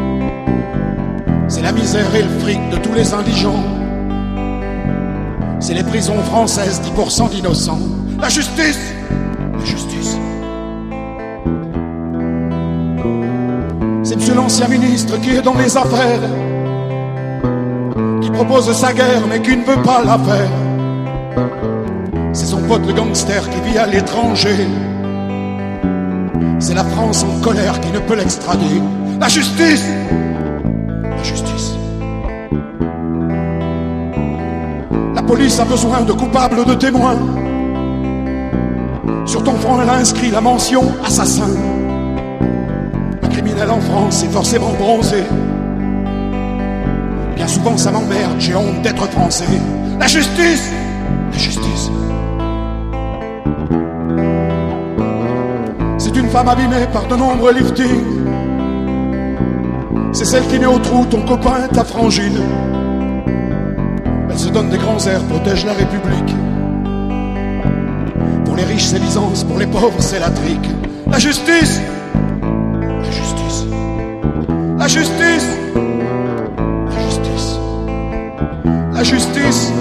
C'est 1.50 1.62
la 1.62 1.72
misère 1.72 2.14
et 2.14 2.24
le 2.24 2.30
fric 2.40 2.60
de 2.72 2.78
tous 2.78 2.94
les 2.94 3.14
indigents. 3.14 3.64
C'est 5.62 5.74
les 5.74 5.84
prisons 5.84 6.22
françaises, 6.24 6.82
10% 6.96 7.30
d'innocents. 7.30 7.80
La 8.22 8.28
justice 8.28 8.94
La 9.58 9.66
justice. 9.66 10.18
C'est 14.04 14.18
monsieur 14.18 14.36
l'ancien 14.36 14.68
ministre 14.68 15.20
qui 15.22 15.32
est 15.32 15.42
dans 15.42 15.58
les 15.58 15.76
affaires, 15.78 16.20
qui 18.22 18.30
propose 18.30 18.72
sa 18.74 18.92
guerre 18.94 19.24
mais 19.30 19.42
qui 19.42 19.56
ne 19.56 19.64
veut 19.64 19.82
pas 19.84 20.04
la 20.04 20.18
faire. 20.18 20.50
C'est 22.34 22.46
son 22.46 22.62
pote 22.64 22.94
gangster 22.94 23.50
qui 23.50 23.62
vit 23.70 23.78
à 23.78 23.88
l'étranger. 23.88 24.68
C'est 26.60 26.74
la 26.74 26.84
France 26.84 27.24
en 27.24 27.42
colère 27.42 27.80
qui 27.80 27.92
ne 27.92 28.00
peut 28.00 28.16
l'extrader. 28.16 28.82
La 29.20 29.28
justice 29.28 29.86
police 35.28 35.60
a 35.60 35.66
besoin 35.66 36.02
de 36.02 36.14
coupables, 36.14 36.66
de 36.66 36.74
témoins. 36.74 37.20
Sur 39.26 39.44
ton 39.44 39.56
front, 39.56 39.82
elle 39.82 39.90
a 39.90 39.96
inscrit 39.96 40.32
la 40.32 40.40
mention 40.40 40.84
assassin. 41.06 41.50
Un 43.22 43.28
criminel 43.28 43.70
en 43.70 43.82
France 43.82 44.24
est 44.24 44.32
forcément 44.32 44.72
bronzé. 44.80 45.24
Bien 47.36 47.48
souvent, 47.48 47.78
ça 47.78 47.92
m'emmerde, 47.92 48.40
j'ai 48.40 48.56
honte 48.56 48.82
d'être 48.82 49.06
français. 49.12 49.60
La 50.00 50.08
justice 50.08 50.72
La 51.32 51.38
justice. 51.38 51.92
C'est 55.98 56.16
une 56.16 56.30
femme 56.30 56.48
abîmée 56.48 56.88
par 56.94 57.06
de 57.08 57.16
nombreux 57.16 57.54
liftings. 57.54 58.06
C'est 60.14 60.26
celle 60.26 60.48
qui 60.48 60.58
met 60.58 60.66
au 60.66 60.80
trou 60.80 61.06
ton 61.06 61.22
copain, 61.22 61.68
ta 61.74 61.84
frangine. 61.84 62.40
Des 64.64 64.78
grands 64.80 64.98
airs, 65.06 65.22
protège 65.26 65.66
la 65.66 65.74
République. 65.74 66.36
Pour 68.44 68.56
les 68.56 68.64
riches, 68.64 68.86
c'est 68.86 69.00
Byzance, 69.00 69.44
pour 69.44 69.60
les 69.60 69.68
pauvres, 69.68 70.02
c'est 70.02 70.20
la 70.20 70.32
trique. 70.32 70.68
La 71.12 71.20
justice! 71.20 71.80
La 73.04 73.12
justice. 73.12 73.66
La 74.80 74.88
justice. 74.88 75.48
La 76.90 77.00
justice. 77.04 77.60
La 78.94 79.04
justice 79.04 79.72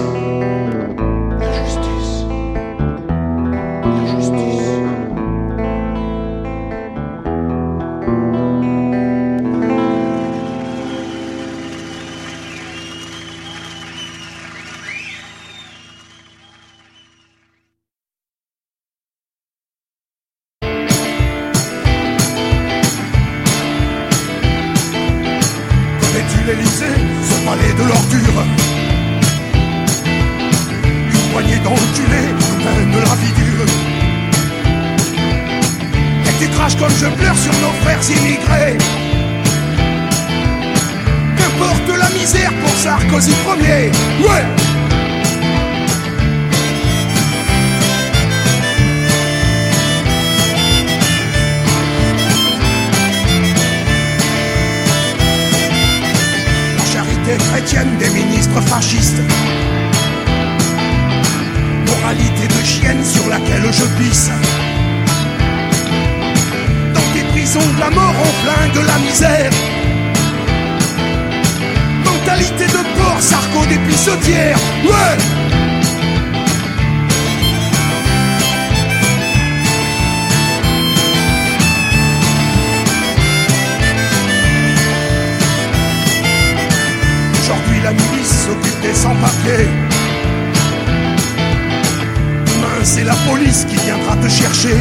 Demain 92.47 92.83
c'est 92.83 93.05
la 93.05 93.15
police 93.29 93.65
qui 93.69 93.77
viendra 93.77 94.17
te 94.17 94.29
chercher. 94.29 94.77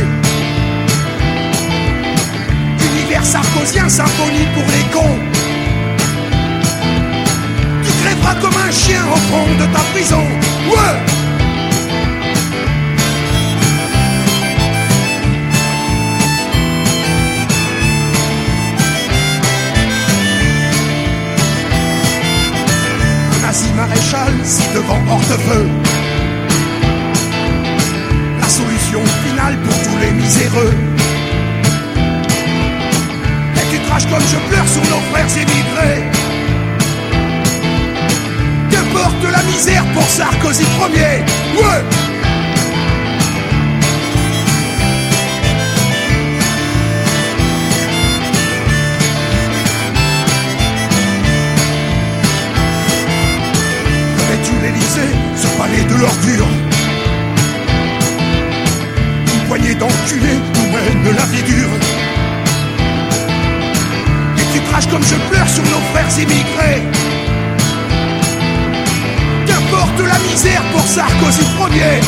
Univers 2.91 3.25
sarkozien, 3.25 3.87
symphonie 3.89 4.47
pour 4.55 4.63
les 4.63 4.83
cons. 4.91 5.19
vivras 8.25 8.35
comme 8.41 8.57
un 8.67 8.71
chien 8.71 9.03
au 9.05 9.17
fond 9.17 9.45
de 9.59 9.65
ta 9.73 9.79
prison. 9.93 10.23
Ouais! 10.69 11.14
Si 24.43 24.63
devant 24.73 24.99
porte-feu. 25.07 25.67
La 28.39 28.47
solution 28.47 29.01
finale 29.25 29.57
pour 29.63 29.73
tous 29.83 29.97
les 29.99 30.11
miséreux. 30.11 30.73
Et 33.55 33.71
tu 33.71 33.79
craches 33.87 34.07
comme 34.07 34.25
je 34.31 34.37
pleure 34.49 34.67
sur 34.67 34.81
nos 34.83 35.01
frères 35.11 35.37
émigrés. 35.37 36.03
Qu'importe 38.71 39.23
la 39.31 39.43
misère 39.43 39.85
pour 39.93 40.03
Sarkozy 40.03 40.65
premier? 40.79 41.23
Ce 54.95 55.47
palais 55.57 55.83
de 55.83 55.95
l'ordure 55.95 56.47
Une 59.33 59.47
poignée 59.47 59.75
d'enculés 59.75 60.39
nous 60.53 60.71
mène 60.71 61.15
la 61.15 61.25
vie 61.25 61.43
dure. 61.43 61.69
Et 64.37 64.53
tu 64.53 64.61
craches 64.69 64.87
comme 64.87 65.03
je 65.03 65.15
pleure 65.29 65.49
sur 65.49 65.63
nos 65.63 65.81
frères 65.91 66.17
immigrés. 66.17 66.83
Qu'importe 69.45 69.99
la 69.99 70.19
misère 70.29 70.63
pour 70.71 70.83
Sarkozy 70.83 71.43
premier. 71.57 71.99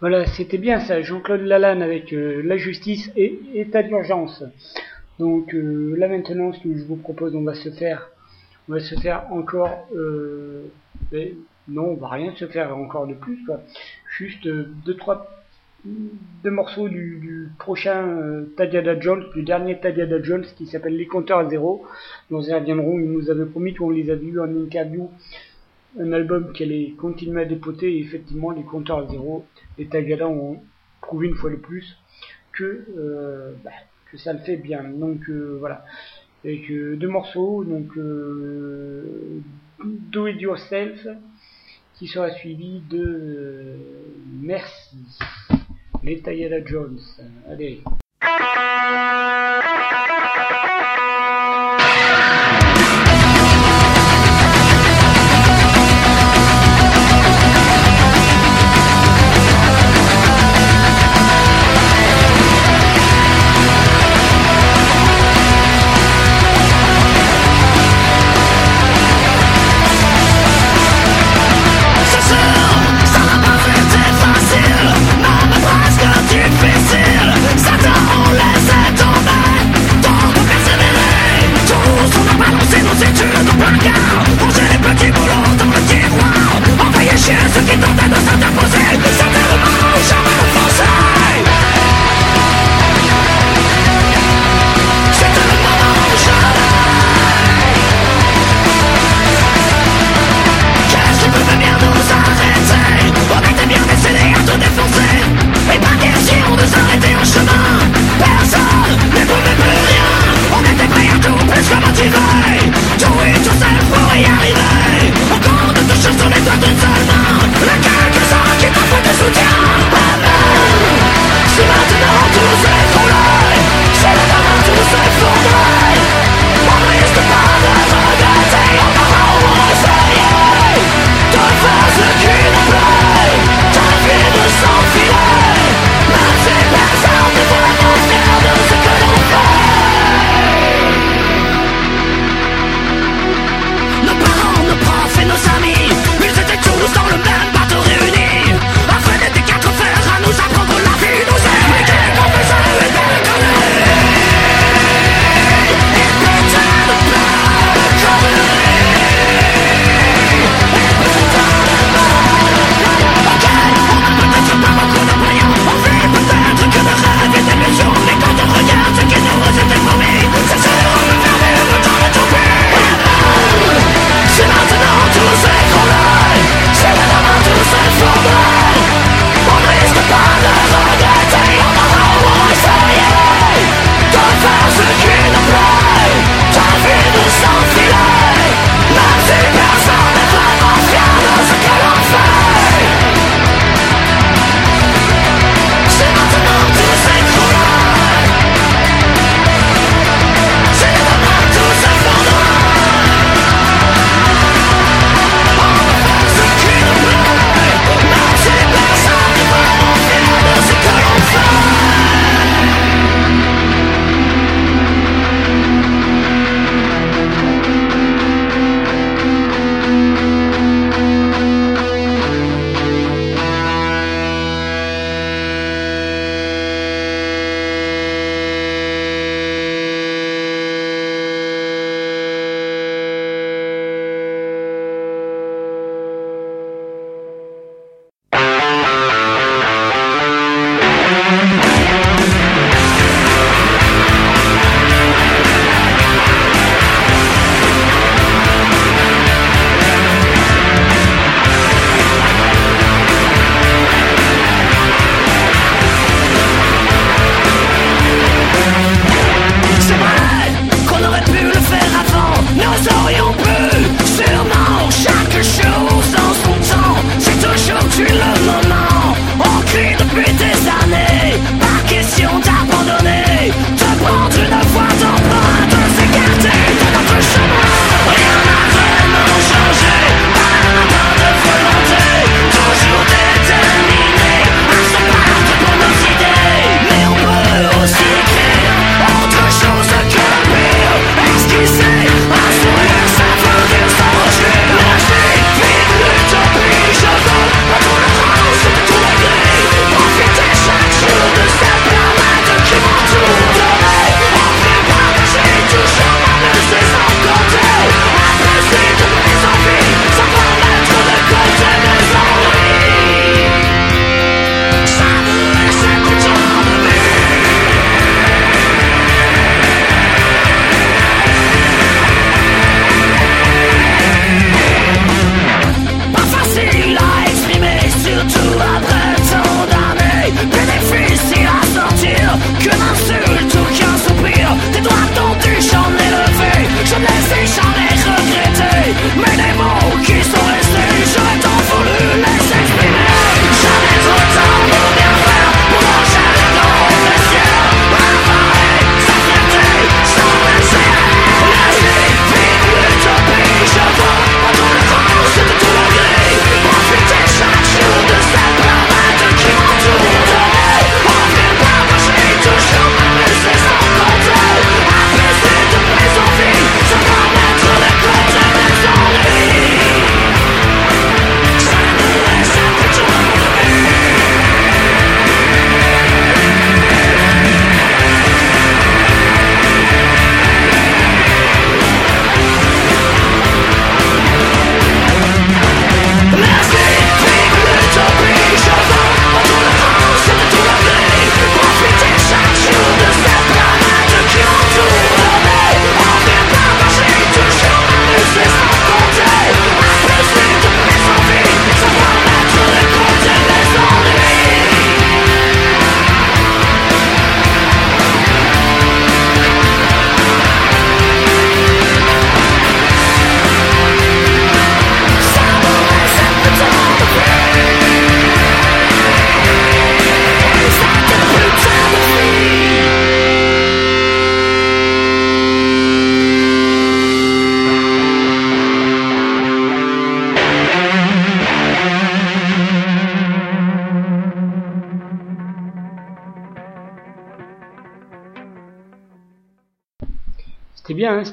Voilà, 0.00 0.24
c'était 0.24 0.56
bien 0.56 0.80
ça, 0.80 1.02
Jean-Claude 1.02 1.42
Lalanne 1.42 1.82
avec 1.82 2.14
euh, 2.14 2.40
la 2.42 2.56
justice 2.56 3.10
et 3.16 3.38
état 3.52 3.82
d'urgence. 3.82 4.42
Donc 5.18 5.54
euh, 5.54 5.94
là 5.98 6.08
maintenant, 6.08 6.52
que 6.52 6.74
je 6.74 6.84
vous 6.84 6.96
propose, 6.96 7.36
on 7.36 7.42
va 7.42 7.52
se 7.52 7.68
faire, 7.68 8.08
on 8.66 8.72
va 8.72 8.80
se 8.80 8.94
faire 8.94 9.30
encore, 9.30 9.86
euh, 9.94 10.62
mais 11.12 11.34
non, 11.68 11.90
on 11.90 11.96
va 11.96 12.08
rien 12.08 12.34
se 12.34 12.46
faire 12.46 12.74
encore 12.74 13.06
de 13.06 13.12
plus, 13.12 13.44
quoi. 13.44 13.60
Juste 14.16 14.46
euh, 14.46 14.72
deux 14.86 14.96
trois 14.96 15.28
deux 15.84 16.50
morceaux 16.50 16.88
du, 16.88 17.50
prochain 17.58 18.06
euh, 18.06 18.52
Tadiada 18.56 18.98
Jones, 19.00 19.24
du 19.34 19.42
dernier 19.42 19.78
Tadiada 19.80 20.22
Jones 20.22 20.44
qui 20.56 20.66
s'appelle 20.66 20.96
Les 20.96 21.06
compteurs 21.06 21.38
à 21.38 21.48
zéro. 21.48 21.86
Nous 22.30 22.48
y 22.48 22.54
reviendrons, 22.54 22.98
il 22.98 23.10
nous 23.10 23.30
avait 23.30 23.46
promis 23.46 23.74
qu'on 23.74 23.90
les 23.90 24.10
a 24.10 24.14
vus 24.14 24.40
en 24.40 24.48
interview 24.48 25.10
un 25.98 26.12
album 26.12 26.52
qui 26.52 26.62
allait 26.62 26.94
continuer 26.98 27.42
à 27.42 27.44
dépoter 27.44 27.96
et 27.96 28.00
effectivement 28.00 28.50
les 28.50 28.62
compteurs 28.62 28.98
à 28.98 29.08
zéro 29.08 29.44
les 29.78 29.86
Tagada 29.86 30.28
ont 30.28 30.62
prouvé 31.00 31.28
une 31.28 31.34
fois 31.34 31.50
de 31.50 31.56
plus 31.56 31.96
que 32.52 32.84
euh, 32.96 33.52
bah, 33.64 33.70
que 34.10 34.18
ça 34.18 34.32
le 34.32 34.40
fait 34.40 34.56
bien. 34.56 34.82
Donc 34.84 35.28
euh, 35.28 35.56
voilà. 35.58 35.84
Avec 36.44 36.70
euh, 36.70 36.96
deux 36.96 37.08
morceaux 37.08 37.64
donc 37.64 37.96
euh, 37.98 39.04
Do 39.84 40.26
It 40.26 40.40
Yourself 40.40 41.06
qui 41.94 42.06
sera 42.06 42.30
suivi 42.30 42.80
de 42.88 43.76
Merci 44.40 44.96
les 46.02 46.20
Tagada 46.20 46.64
Jones. 46.64 46.98
Allez 47.46 47.82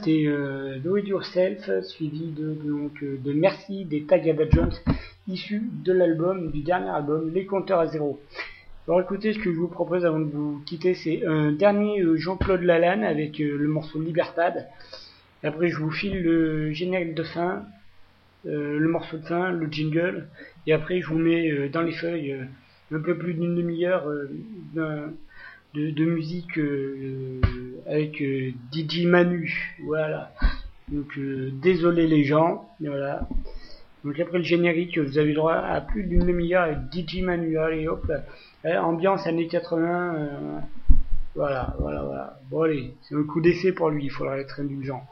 C'était 0.08 0.28
euh, 0.28 0.80
Do 0.80 0.96
It 0.96 1.06
Yourself, 1.06 1.70
suivi 1.84 2.32
de, 2.32 2.54
donc, 2.54 3.04
euh, 3.04 3.18
de 3.22 3.34
Merci 3.34 3.84
des 3.84 4.04
Tagada 4.04 4.46
Jones, 4.50 4.72
issu 5.28 5.64
de 5.84 5.92
l'album, 5.92 6.50
du 6.50 6.62
dernier 6.62 6.92
album, 6.92 7.30
Les 7.34 7.46
Compteurs 7.46 7.80
à 7.82 7.88
Zéro. 7.88 8.18
Alors 8.88 9.02
écoutez, 9.02 9.34
ce 9.34 9.40
que 9.40 9.52
je 9.52 9.58
vous 9.58 9.68
propose 9.68 10.06
avant 10.06 10.20
de 10.22 10.30
vous 10.32 10.62
quitter, 10.66 10.94
c'est 10.94 11.26
un 11.26 11.52
dernier 11.52 12.00
euh, 12.00 12.16
Jean-Claude 12.16 12.62
Lalanne 12.62 13.04
avec 13.04 13.40
le 13.40 13.68
morceau 13.68 14.02
Libertad. 14.02 14.70
Après, 15.44 15.68
je 15.68 15.76
vous 15.76 15.92
file 15.92 16.24
le 16.24 16.72
générique 16.72 17.14
de 17.14 17.24
fin, 17.24 17.66
le 18.46 18.88
morceau 18.88 19.18
de 19.18 19.26
fin, 19.26 19.52
le 19.52 19.68
jingle. 19.70 20.30
Et 20.68 20.72
après, 20.72 21.02
je 21.02 21.08
vous 21.08 21.20
mets 21.20 21.68
dans 21.68 21.82
les 21.82 21.92
feuilles 21.92 22.34
un 22.94 23.00
peu 23.02 23.18
plus 23.18 23.34
d'une 23.34 23.58
demi-heure 23.58 24.10
d'un- 24.74 25.12
de, 25.78 26.06
musique 26.06 26.58
euh, 26.58 27.40
avec 27.86 28.22
euh, 28.22 28.52
DJ 28.74 29.06
Manu. 29.06 29.76
Voilà. 29.84 30.32
Donc 30.90 31.18
euh, 31.18 31.52
désolé 31.62 32.08
les 32.08 32.24
gens. 32.24 32.70
Voilà. 32.80 33.28
Donc 34.04 34.20
après 34.20 34.40
le 34.40 34.44
générique, 34.44 34.98
vous 34.98 35.18
avez 35.18 35.34
droit 35.34 35.56
à 35.56 35.82
plus 35.82 36.04
d'une 36.04 36.26
demi-heure 36.26 36.64
avec 36.64 36.78
DJ 36.92 37.22
Manu. 37.22 37.58
Allez 37.58 37.88
hop. 37.88 38.12
Euh, 38.66 38.78
ambiance 38.78 39.28
années 39.28 39.48
80. 39.48 40.16
euh, 40.16 40.60
voilà, 41.36 41.76
voilà, 41.80 42.02
voilà. 42.04 42.40
Bon 42.50 42.64
allez, 42.64 42.96
c'est 43.02 43.16
un 43.16 43.24
coup 43.24 43.42
d'essai 43.42 43.72
pour 43.72 43.90
lui. 43.90 44.06
Il 44.06 44.12
faudra 44.12 44.40
être 44.40 44.60
indulgent. 44.60 45.06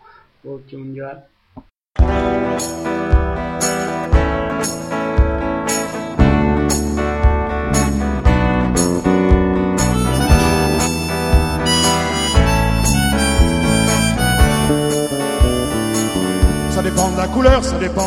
Ok, 0.46 0.74
on 0.74 0.94
y 0.94 1.00
va. 1.00 1.26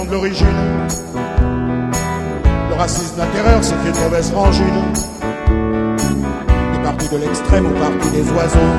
De 0.04 0.12
l'origine. 0.12 0.46
Le 2.68 2.74
racisme, 2.74 3.18
la 3.18 3.26
terreur, 3.26 3.58
c'est 3.62 3.74
une 3.74 4.04
mauvaise 4.04 4.30
frangine. 4.30 4.82
Des 6.72 6.82
partis 6.82 7.08
de 7.08 7.16
l'extrême 7.18 7.66
au 7.66 7.78
parti 7.78 8.10
des 8.10 8.30
oiseaux. 8.30 8.74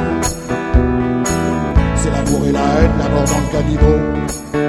C'est 1.95 2.11
l'amour 2.11 2.47
et 2.47 2.51
la 2.51 2.59
haine, 2.59 2.91
la 2.99 3.09
mort 3.09 3.25
dans 3.25 3.39
le 3.39 3.51
caniveau. 3.51 4.68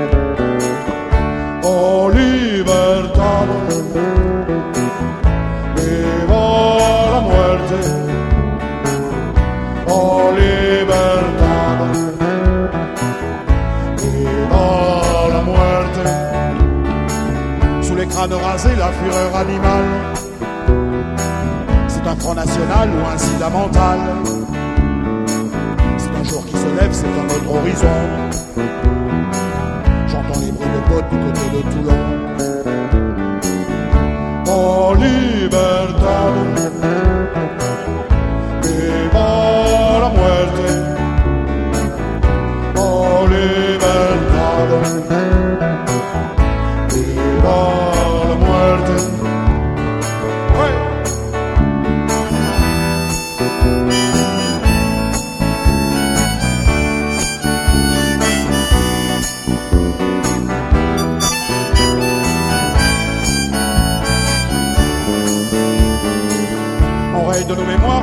C'est 21.88 22.06
un 22.06 22.16
front 22.16 22.34
national 22.34 22.90
ou 22.90 23.06
un 23.06 23.16
sida 23.16 23.48
mental. 23.48 23.98
C'est 25.96 26.10
un 26.10 26.24
jour 26.24 26.44
qui 26.44 26.56
se 26.56 26.66
lève, 26.78 26.92
c'est 26.92 27.06
un 27.06 27.24
autre 27.24 27.50
horizon. 27.54 27.88
J'entends 30.08 30.40
les 30.40 30.52
bruits 30.52 30.68
de 30.68 30.80
bottes 30.90 31.08
du 31.10 31.16
côté 31.24 31.40
de 31.54 31.60
Toulon. 31.72 32.02
Oh, 34.46 34.94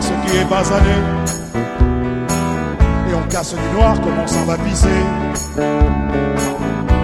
ce 0.02 0.14
qui 0.24 0.38
est 0.38 0.46
basané. 0.50 0.98
Et 3.10 3.14
on 3.14 3.28
casse 3.30 3.54
du 3.54 3.70
noir 3.76 4.00
comme 4.02 4.18
on 4.24 4.28
s'en 4.28 4.46
va 4.46 4.58
pisser. 4.58 5.00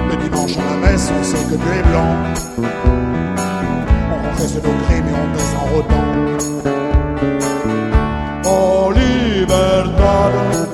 Le 0.09 0.15
dimanche 0.17 0.57
à 0.57 0.63
la 0.71 0.77
messe, 0.91 1.11
on 1.19 1.23
sait 1.23 1.43
que 1.49 1.55
Dieu 1.55 1.73
est 1.79 1.87
blanc. 1.89 2.15
On 4.13 4.29
confesse 4.29 4.55
nos 4.55 4.61
crimes 4.61 5.07
et 5.07 5.15
on 5.23 5.27
baisse 5.33 5.53
en 5.59 5.65
rotant. 5.75 6.09
Oh, 8.45 8.91
libertad. 8.91 10.72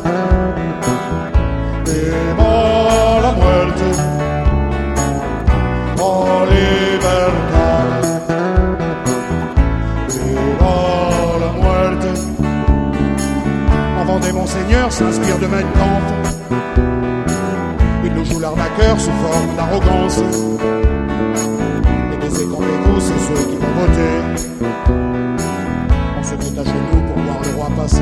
S'inspire 15.00 15.40
de 15.40 15.48
Mein. 15.48 15.66
Il 18.04 18.14
nous 18.14 18.26
joue 18.26 18.40
l'arnaqueur 18.40 19.00
sous 19.00 19.12
forme 19.24 19.56
d'arrogance. 19.56 20.22
Les 22.12 22.18
baisers 22.18 22.50
qu'on 22.50 22.62
vous, 22.62 23.00
c'est 23.00 23.20
ceux 23.28 23.44
qui 23.50 23.58
vont 23.64 23.74
voter. 23.80 24.16
On 26.20 26.24
se 26.24 26.36
met 26.36 26.60
à 26.60 26.64
genoux 26.66 27.02
pour 27.08 27.24
voir 27.24 27.40
le 27.44 27.52
roi 27.56 27.70
passer. 27.78 28.02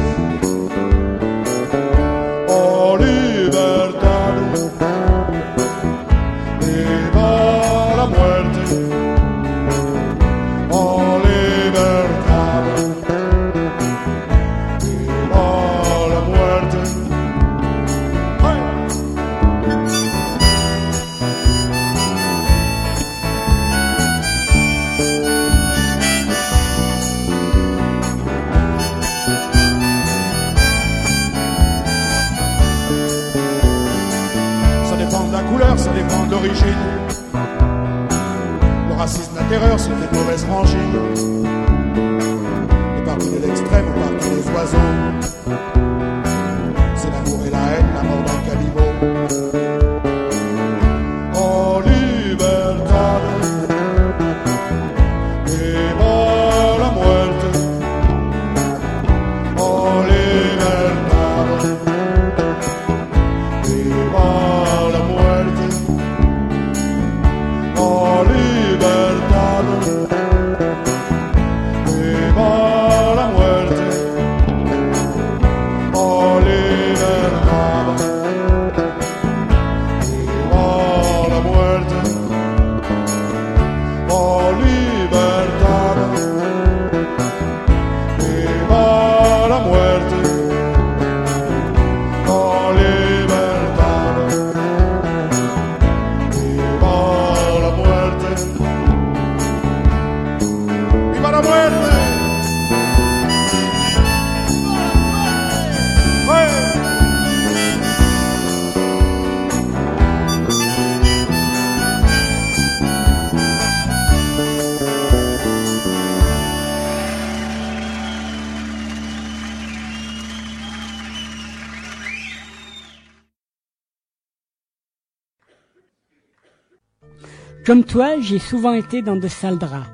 J'ai 128.20 128.40
souvent 128.40 128.74
été 128.74 129.02
dans 129.02 129.16
de 129.16 129.28
sales 129.28 129.58
draps. 129.58 129.88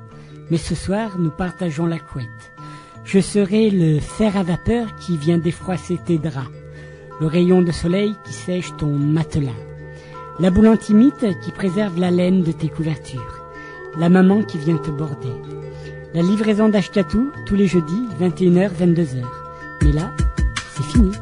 Mais 0.50 0.58
ce 0.58 0.74
soir, 0.74 1.18
nous 1.18 1.30
partageons 1.30 1.86
la 1.86 1.98
couette. 1.98 2.52
Je 3.04 3.20
serai 3.20 3.70
le 3.70 3.98
fer 4.00 4.36
à 4.36 4.42
vapeur 4.42 4.94
qui 4.96 5.16
vient 5.16 5.38
défroisser 5.38 5.98
tes 6.04 6.18
draps. 6.18 6.50
Le 7.20 7.26
rayon 7.26 7.62
de 7.62 7.72
soleil 7.72 8.14
qui 8.24 8.32
sèche 8.32 8.76
ton 8.76 8.90
matelas. 8.98 9.50
La 10.38 10.50
boule 10.50 10.68
antimite 10.68 11.26
qui 11.42 11.50
préserve 11.50 11.98
la 11.98 12.10
laine 12.10 12.42
de 12.42 12.52
tes 12.52 12.68
couvertures. 12.68 13.46
La 13.98 14.08
maman 14.08 14.42
qui 14.42 14.58
vient 14.58 14.76
te 14.76 14.90
border. 14.90 15.40
La 16.12 16.22
livraison 16.22 16.68
d'Ashkatou 16.68 17.30
tous 17.46 17.54
les 17.54 17.66
jeudis, 17.66 18.06
21h, 18.20 18.70
22h. 18.80 19.22
Mais 19.82 19.92
là, 19.92 20.10
c'est 20.74 20.84
fini. 20.84 21.12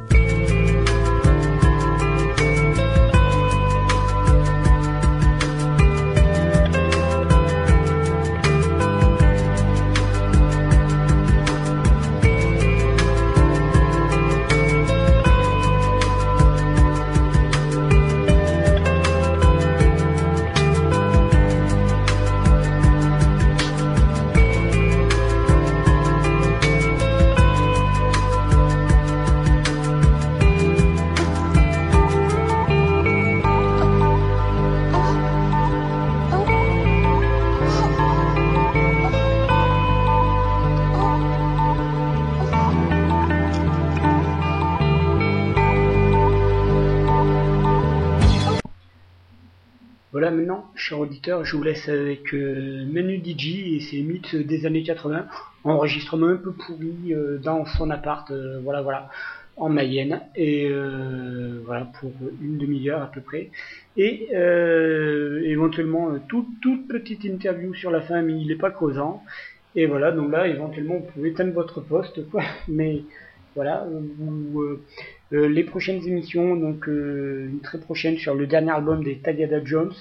Chers 50.93 51.01
auditeurs, 51.01 51.43
je 51.43 51.57
vous 51.57 51.63
laisse 51.63 51.89
avec 51.89 52.35
euh, 52.35 52.85
Manu 52.85 53.17
DJ 53.17 53.77
et 53.77 53.81
ses 53.81 54.03
mythes 54.03 54.37
des 54.37 54.67
années 54.67 54.83
80. 54.83 55.25
Enregistrement 55.65 56.27
un 56.27 56.37
peu 56.37 56.53
pourri 56.53 57.15
euh, 57.15 57.39
dans 57.39 57.65
son 57.65 57.89
appart, 57.89 58.31
euh, 58.31 58.61
voilà, 58.63 58.83
voilà, 58.83 59.09
en 59.57 59.71
Mayenne. 59.71 60.21
Et 60.37 60.69
euh, 60.69 61.63
voilà, 61.65 61.87
pour 61.99 62.13
une 62.43 62.59
demi-heure 62.59 63.01
à 63.01 63.11
peu 63.11 63.23
près. 63.23 63.49
Et 63.97 64.29
éventuellement, 65.51 66.11
toute, 66.29 66.61
toute 66.61 66.87
petite 66.89 67.25
interview 67.25 67.73
sur 67.73 67.91
la 67.91 68.03
fin, 68.03 68.21
mais 68.21 68.39
il 68.39 68.49
n'est 68.49 68.57
pas 68.57 68.71
causant. 68.71 69.23
Et 69.75 69.87
voilà, 69.87 70.13
donc 70.13 70.31
là, 70.31 70.47
éventuellement, 70.47 70.97
vous 70.97 71.07
pouvez 71.15 71.31
éteindre 71.31 71.55
votre 71.55 71.81
poste, 71.81 72.29
quoi. 72.29 72.43
Mais 72.69 73.01
voilà, 73.55 73.87
les 75.31 75.65
prochaines 75.65 76.07
émissions, 76.07 76.55
donc 76.57 76.87
une 76.87 77.61
très 77.63 77.79
prochaine 77.79 78.19
sur 78.19 78.35
le 78.35 78.47
dernier 78.47 78.73
album 78.73 79.03
des 79.03 79.17
Tagada 79.17 79.65
Jones, 79.65 79.95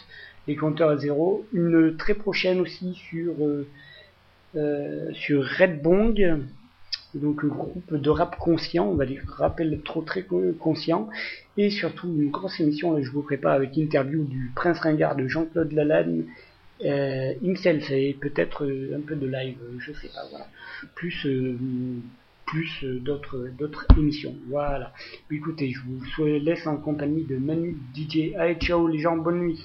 Les 0.47 0.55
Compteurs 0.55 0.89
à 0.89 0.97
Zéro, 0.97 1.45
une 1.53 1.95
très 1.97 2.13
prochaine 2.15 2.59
aussi 2.59 2.93
sur 2.95 3.33
euh, 3.41 3.67
euh, 4.55 5.11
sur 5.13 5.45
Red 5.45 5.81
Bong, 5.81 6.39
donc 7.13 7.43
un 7.43 7.47
groupe 7.47 7.93
de 7.95 8.09
rap 8.09 8.37
conscient, 8.37 8.87
on 8.87 8.95
va 8.95 9.05
dire 9.05 9.21
rap 9.27 9.61
trop 9.85 10.01
très 10.01 10.23
co- 10.23 10.51
conscient, 10.59 11.09
et 11.57 11.69
surtout 11.69 12.07
une 12.07 12.31
grosse 12.31 12.59
émission, 12.59 13.01
je 13.01 13.09
vous 13.11 13.21
prépare 13.21 13.53
avec 13.53 13.77
interview 13.77 14.23
du 14.23 14.51
Prince 14.55 14.79
Ringard 14.79 15.15
de 15.15 15.27
Jean-Claude 15.27 15.71
Lalanne, 15.71 16.25
euh, 16.83 17.33
himself 17.43 17.91
et 17.91 18.17
peut-être 18.19 18.65
euh, 18.65 18.97
un 18.97 19.01
peu 19.01 19.15
de 19.15 19.27
live, 19.27 19.57
euh, 19.61 19.77
je 19.79 19.93
sais 19.93 20.07
pas, 20.07 20.25
voilà, 20.31 20.47
plus 20.95 21.25
euh, 21.27 21.55
plus 22.47 22.83
d'autres 22.83 23.47
d'autres 23.57 23.85
émissions. 23.97 24.35
Voilà. 24.49 24.91
Écoutez, 25.29 25.71
je 25.71 25.79
vous 25.85 26.25
laisse 26.25 26.65
en 26.67 26.75
compagnie 26.77 27.23
de 27.23 27.37
Manu 27.37 27.77
DJ. 27.95 28.33
Allez, 28.35 28.55
ciao 28.55 28.87
les 28.87 28.99
gens, 28.99 29.15
bonne 29.15 29.39
nuit. 29.39 29.63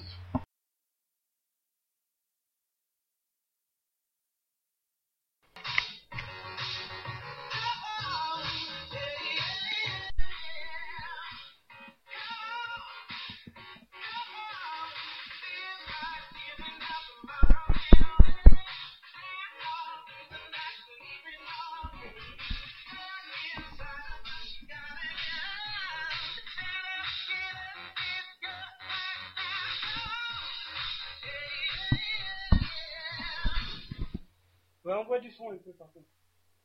Ouais, 34.87 34.95
on 34.95 35.03
voit 35.03 35.19
du 35.19 35.33
son 35.33 35.51
un 35.51 35.57
peu 35.57 35.73
par 35.73 35.91
contre. 35.93 36.07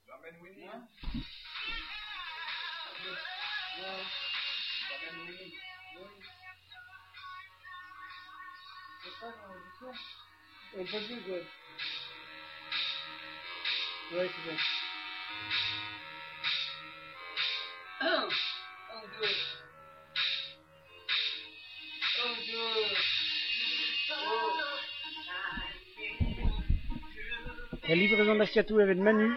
Hein 0.07 0.13
Ouais. 0.21 0.31
Ouais. 3.81 4.05
C'est 9.03 9.19
pas 9.19 9.31
dans 9.31 9.53
le 9.55 9.61
son 9.79 9.91
Un 10.79 10.85
peu 10.85 10.99
plus, 11.07 11.21
ouais. 11.31 11.45
Ouais, 14.13 14.29
c'est 14.29 14.43
bon. 14.51 14.57
Un, 18.01 18.29
un, 18.91 19.01
deux. 19.19 19.35
La 27.91 27.97
livraison 27.97 28.35
d'Ashkatou 28.35 28.79
avec 28.79 28.97
Manu 28.99 29.33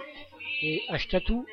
et 0.62 0.80
Ashkatou. 0.88 1.44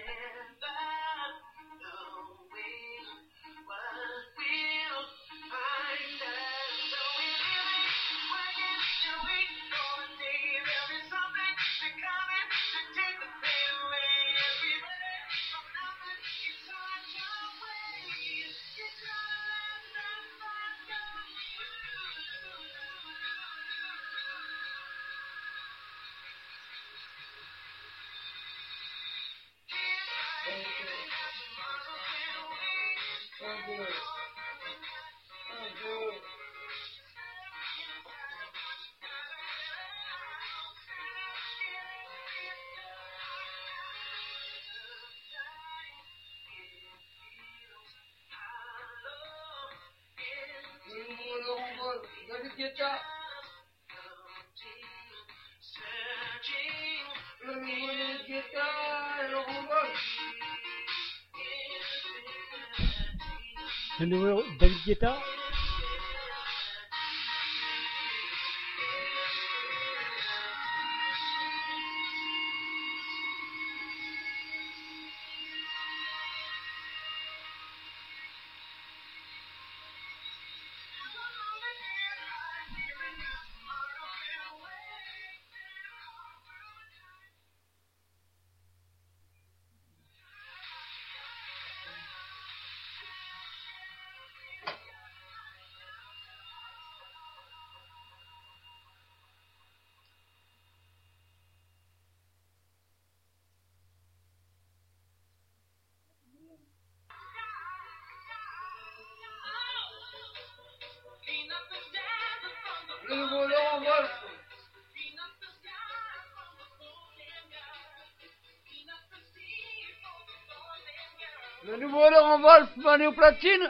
Nouveau 121.82 122.10
Laurent 122.12 122.40
Wolf, 122.40 122.70
Manu 122.78 123.08
au 123.08 123.12
platine. 123.12 123.70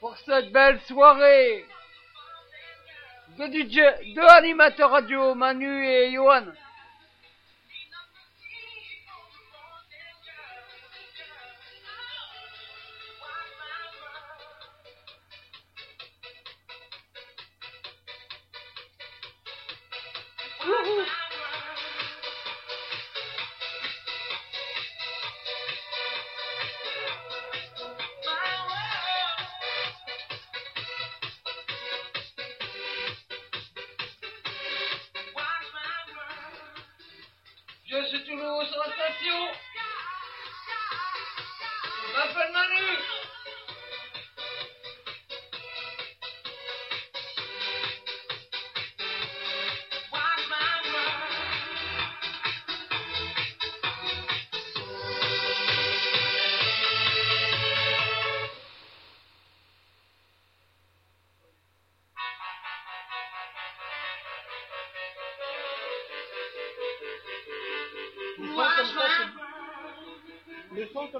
Pour 0.00 0.16
cette 0.18 0.50
belle 0.52 0.80
soirée. 0.82 1.66
Deux 3.36 3.48
DJ, 3.48 3.80
deux 4.14 4.26
animateurs 4.26 4.90
radio, 4.90 5.34
Manu 5.34 5.86
et 5.86 6.10
Johan. 6.12 6.46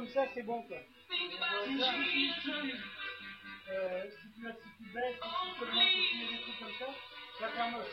Comme 0.09 0.25
ça, 0.25 0.31
c'est 0.35 0.43
bon 0.43 0.63
quoi. 0.63 0.79
Si, 1.09 1.17
si, 1.17 2.31
si, 2.43 2.51
euh, 3.71 4.05
si 4.11 4.33
tu, 4.35 4.43
si 4.43 4.69
tu 4.79 4.85
baisses, 4.95 5.17
si 5.17 5.59
tu 5.59 5.65
augmentes, 5.65 5.89
si 5.89 6.09
tu 6.11 6.19
mets 6.19 6.33
des 6.33 6.41
trucs 6.43 6.59
comme 6.59 6.77
ça, 6.79 6.95
ça 7.41 7.47
va 7.49 7.85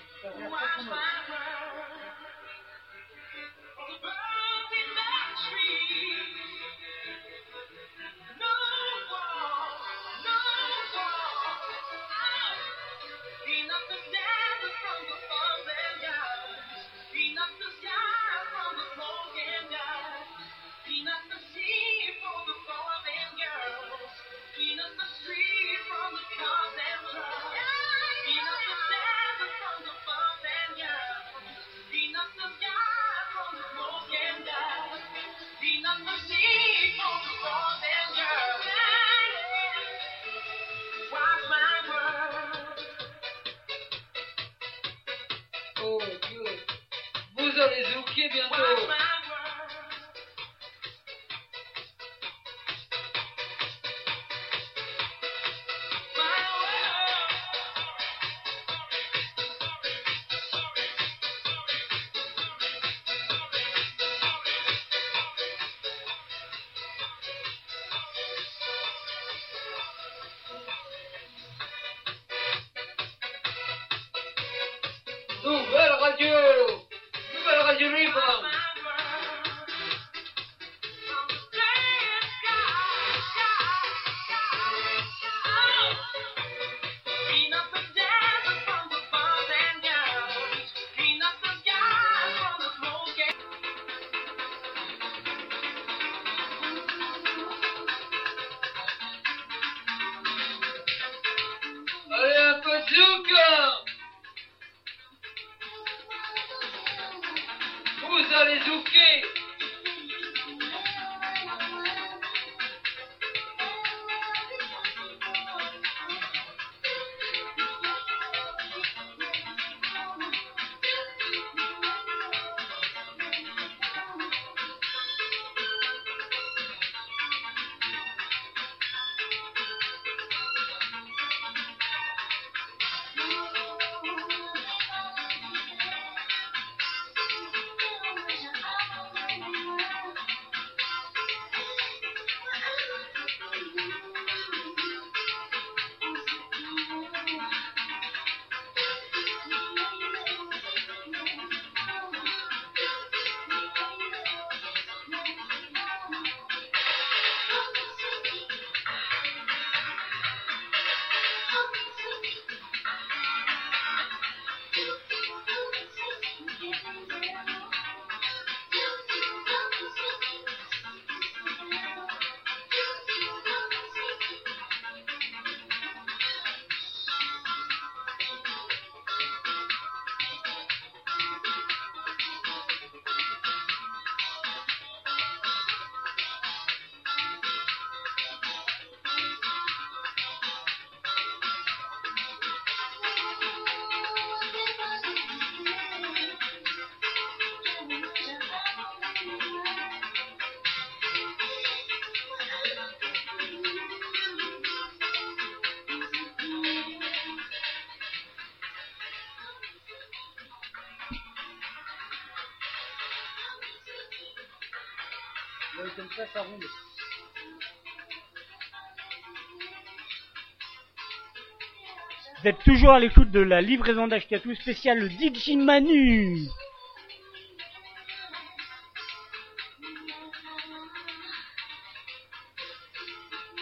Vous 222.42 222.48
êtes 222.48 222.60
toujours 222.60 222.92
à 222.92 223.00
l'écoute 223.00 223.32
de 223.32 223.42
la 223.42 223.62
livraison 223.62 224.08
d'Ashkatou 224.08 224.56
spéciale 224.56 225.10
DJ 225.10 225.56
Manu. 225.58 226.48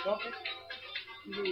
En 0.05 0.17
fait, 0.17 0.33
le- 1.27 1.43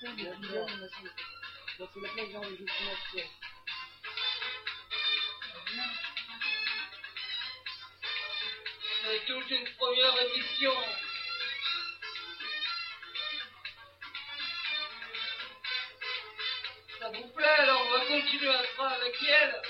c'est 0.00 0.06
une 9.50 9.68
première 9.76 10.22
émission. 10.22 10.72
Ça 17.00 17.08
vous 17.08 17.28
plaît 17.28 17.46
alors 17.46 17.82
on 17.86 17.90
va 17.90 18.00
continuer 18.06 18.50
à 18.50 18.62
faire 18.62 18.86
avec 18.86 19.16
elle. 19.22 19.67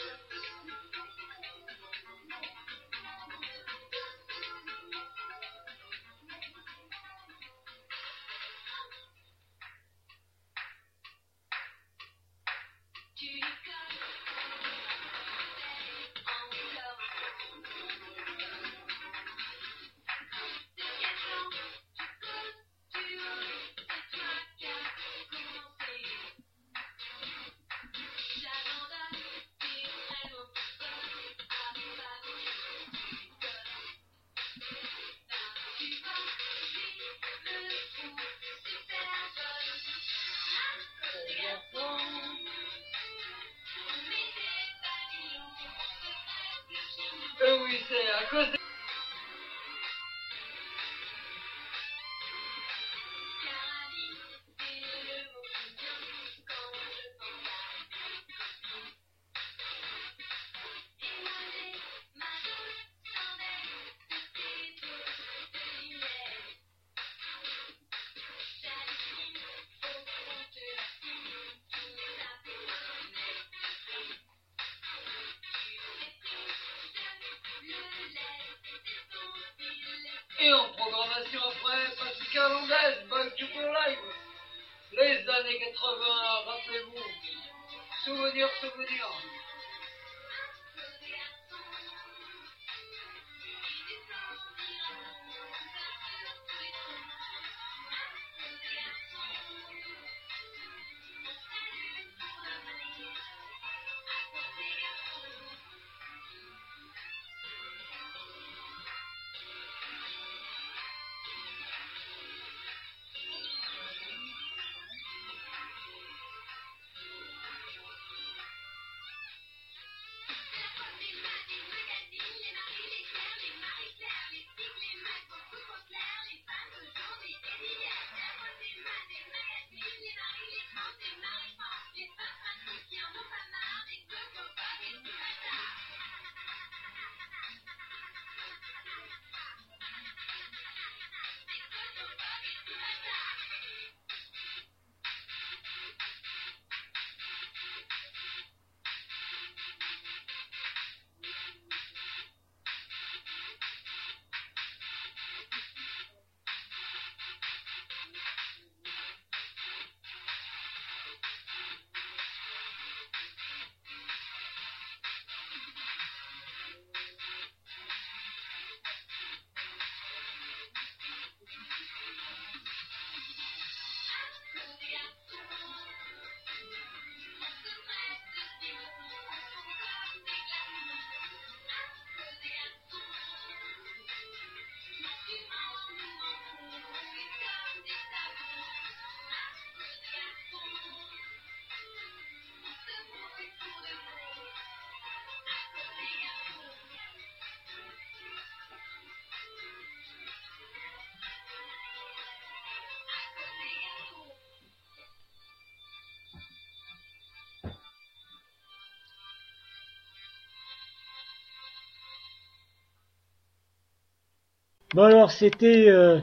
Bon 214.95 215.03
alors 215.05 215.31
c'était 215.31 215.89
euh, 215.89 216.19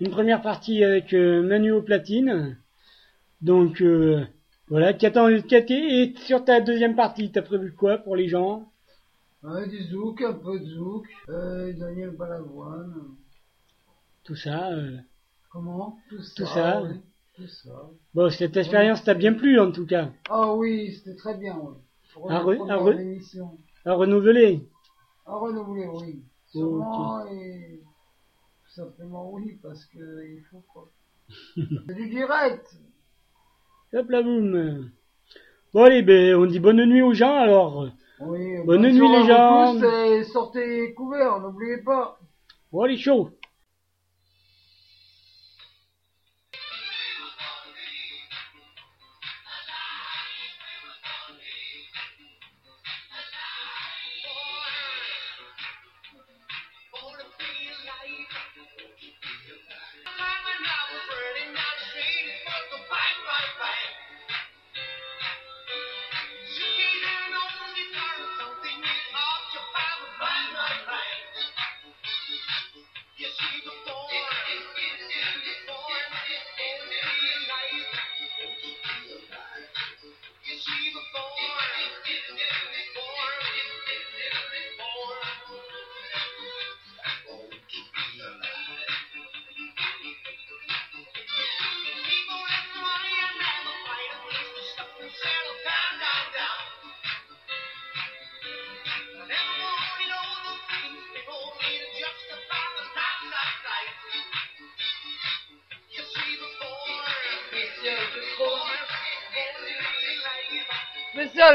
une 0.00 0.10
première 0.10 0.42
partie 0.42 0.82
avec 0.82 1.12
euh, 1.14 1.42
Manu 1.42 1.72
au 1.72 1.82
platine. 1.82 2.58
Donc 3.40 3.80
euh, 3.80 4.24
voilà, 4.68 4.92
qu'attends, 4.92 5.28
et 5.28 6.14
sur 6.26 6.44
ta 6.44 6.60
deuxième 6.60 6.96
partie, 6.96 7.30
t'as 7.30 7.42
prévu 7.42 7.72
quoi 7.72 7.98
pour 7.98 8.16
les 8.16 8.28
gens? 8.28 8.68
Ouais, 9.42 9.68
du 9.68 9.82
zouk, 9.84 10.20
un 10.22 10.32
peu 10.32 10.58
de 10.58 10.66
zouk, 10.66 11.06
euh, 11.28 11.72
Daniel 11.72 12.10
Balavoine, 12.10 12.92
Tout 14.24 14.34
ça. 14.34 14.72
euh. 14.72 14.96
comment? 15.52 15.96
Tout 16.10 16.20
ça. 16.22 16.34
Tout 16.34 16.46
ça. 16.46 16.82
oui, 16.82 16.88
tout 17.36 17.46
ça. 17.46 17.90
Bon, 18.14 18.30
cette 18.30 18.56
expérience 18.56 19.04
t'a 19.04 19.14
bien 19.14 19.32
plu 19.34 19.60
en 19.60 19.70
tout 19.70 19.86
cas. 19.86 20.08
Ah 20.28 20.52
oui, 20.54 20.92
c'était 20.96 21.14
très 21.16 21.36
bien, 21.36 21.56
oui. 21.62 21.74
À 22.28 22.32
la 22.34 22.40
re- 22.40 22.56
première 22.56 22.80
à 22.80 22.84
re- 22.84 23.00
émission. 23.00 23.58
À 23.84 23.94
renouveler. 23.94 24.60
À 25.24 25.36
renouveler, 25.36 25.86
oui. 25.86 26.22
Sûrement 26.50 27.24
et 27.26 27.80
simplement 28.78 29.30
oui, 29.32 29.58
parce 29.60 29.84
que 29.86 30.24
il 30.24 30.42
faut 30.50 30.62
quoi. 30.72 30.88
C'est 31.56 31.94
du 31.94 32.08
direct. 32.08 32.76
Hop 33.92 34.08
là, 34.10 34.22
boum. 34.22 34.90
Bon, 35.74 35.82
allez, 35.82 36.02
ben, 36.02 36.36
on 36.36 36.46
dit 36.46 36.60
bonne 36.60 36.84
nuit 36.84 37.02
aux 37.02 37.12
gens, 37.12 37.36
alors. 37.36 37.88
Oui, 38.20 38.62
Bonne 38.64 38.82
nuit, 38.82 38.98
soirée 38.98 39.20
les 39.20 39.26
gens. 39.28 39.74
vous 39.74 39.80
tous 39.80 39.86
et 39.86 40.24
sortez 40.24 40.94
couverts, 40.94 41.40
n'oubliez 41.40 41.78
pas. 41.78 42.18
Bon, 42.72 42.82
allez, 42.82 42.96
chaud. 42.96 43.30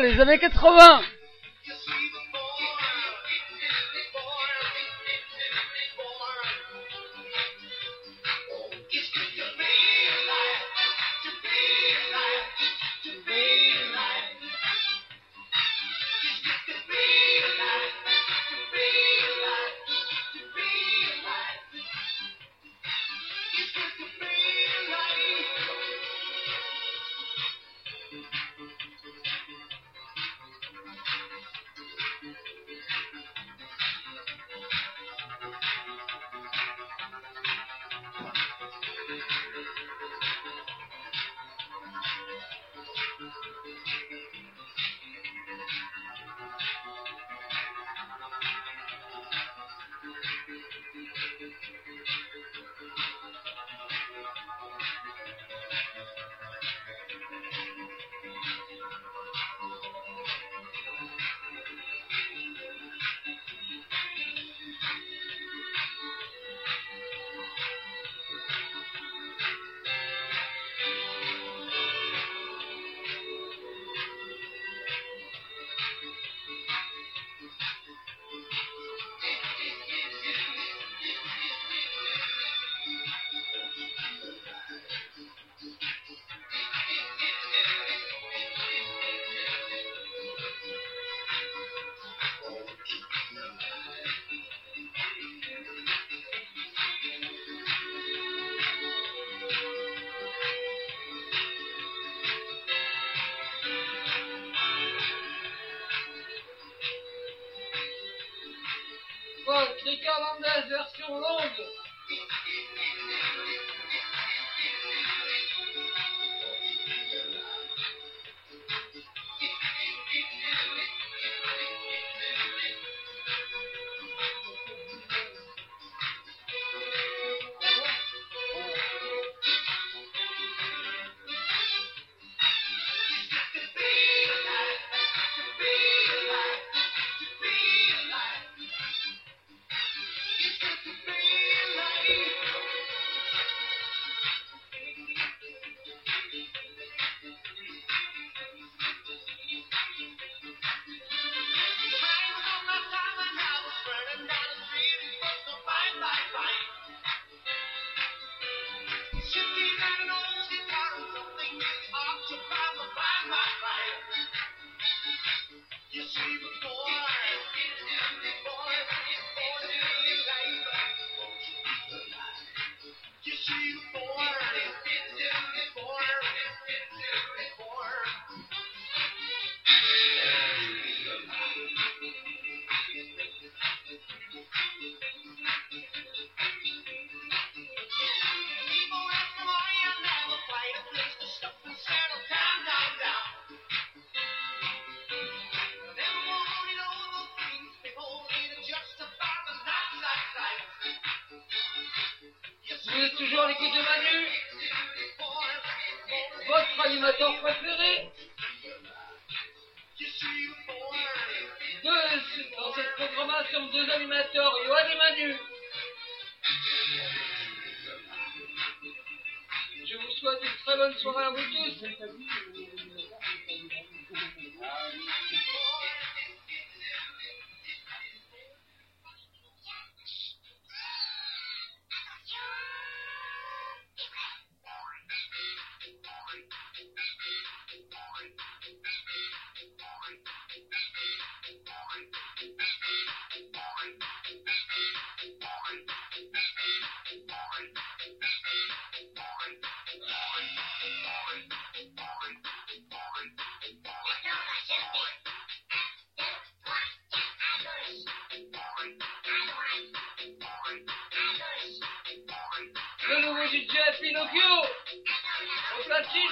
Les 0.01 0.19
années 0.19 0.39
80 0.39 1.01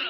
En 0.02 0.08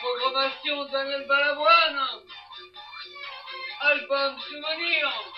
Programmation 0.00 0.84
d'Anel 0.90 1.24
Balavoine, 1.26 2.00
album 3.80 4.38
souvenir. 4.40 5.35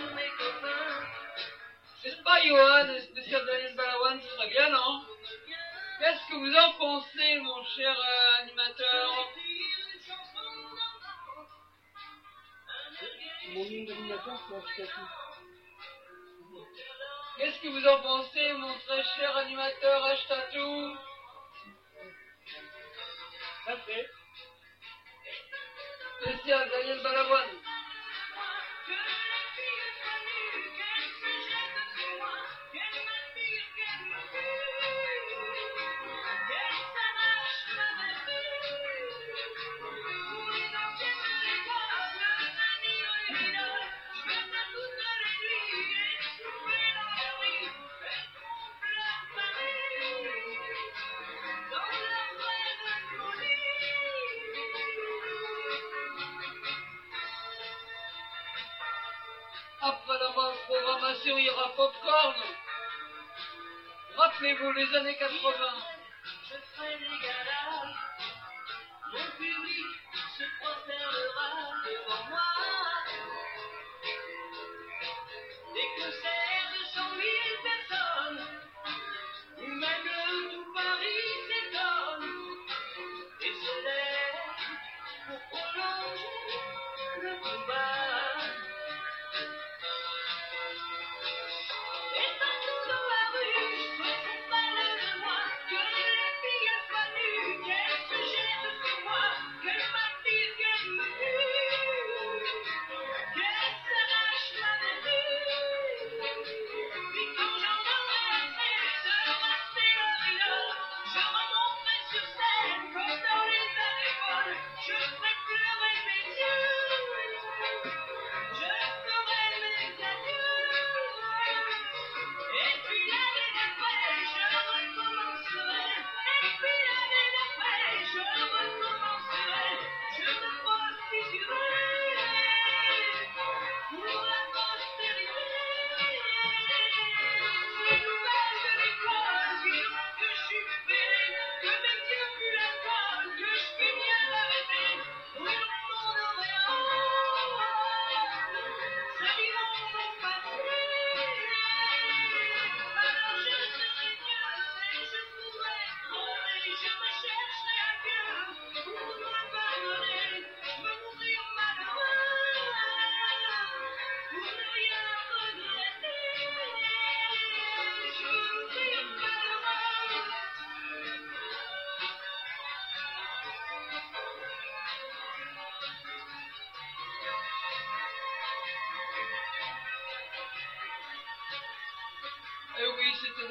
tous 0.00 0.14
mes 0.14 0.30
copains. 0.30 1.06
Pas, 2.24 2.40
Johan, 2.42 2.84
de 2.86 3.20
faire 3.22 3.44
de 3.44 3.76
Balawan, 3.76 4.20
ce 4.20 4.28
serait 4.28 4.48
bien, 4.48 4.70
non? 4.70 5.04
Qu'est-ce 5.98 6.28
que 6.28 6.36
vous 6.36 6.54
en 6.56 6.72
pensez, 6.72 7.38
mon 7.40 7.64
cher 7.64 7.96
euh, 7.98 8.42
animateur? 8.42 9.28
Mon 13.52 13.64
nom 13.64 13.84
d'animateur, 13.84 14.40
c'est 14.76 14.88
Qu'est-ce 17.36 17.58
que 17.60 17.68
vous 17.68 17.86
en 17.86 18.00
pensez, 18.00 18.52
mon 18.54 18.74
très 18.86 19.02
cher 19.02 19.36
animateur 19.36 20.04
Ashtatou 20.04 20.96
Ça 23.66 23.76
fait. 23.76 24.10
Spécial 26.20 26.70
Daniel 26.70 27.02
Balavoine. 27.02 27.69
la 61.10 61.68
Popcorn. 61.76 62.34
Rappelez-vous 64.16 64.72
les 64.72 64.96
années 64.96 65.16
80. 65.16 65.32
Je 66.44 66.54
serai 66.76 66.98
des 66.98 67.18
galas, 67.26 67.86
mon 69.12 69.24
public 69.36 69.86
se 70.38 70.44
prosternera 70.60 71.50
devant 71.84 72.29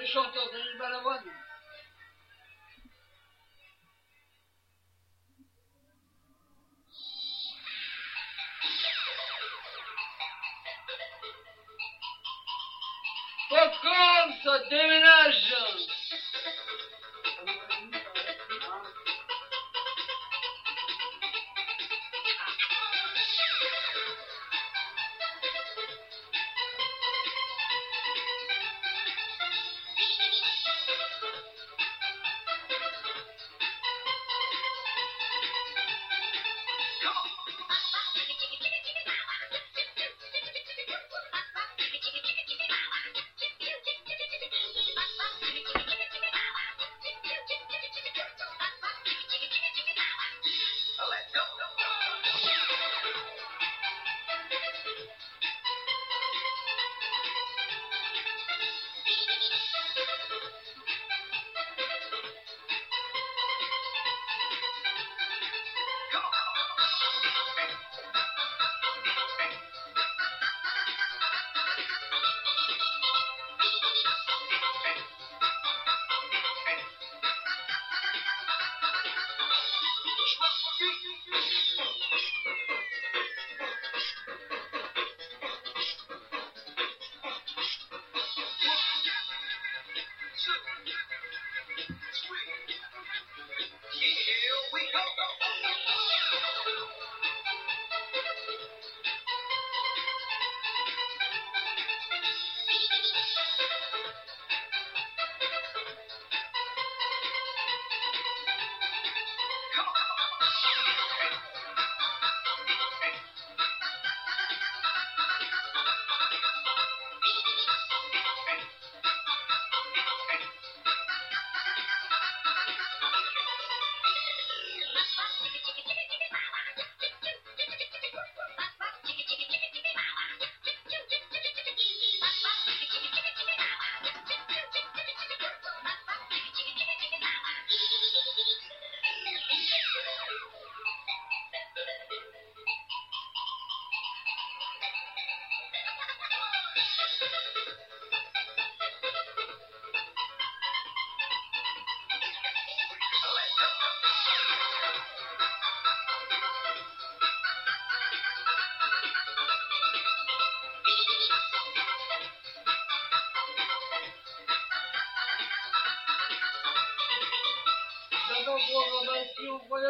chanteur 0.09 0.49
Daniel 0.51 0.77
Balavoine. 0.77 1.38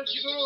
chido. 0.09 0.38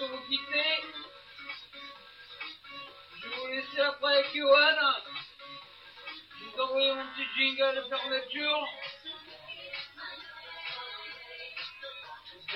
Vous 0.00 0.18
quitter. 0.28 0.82
Je 3.20 3.28
vais 3.28 3.36
vous 3.36 3.46
laisser 3.48 3.80
après 3.80 4.14
avec 4.14 4.34
Johan. 4.34 4.94
Je 6.38 6.44
vous 6.44 6.60
envoyer 6.60 6.94
mon 6.94 7.06
petit 7.06 7.26
jingle 7.36 7.76
de 7.76 7.88
fermeture. 7.88 8.68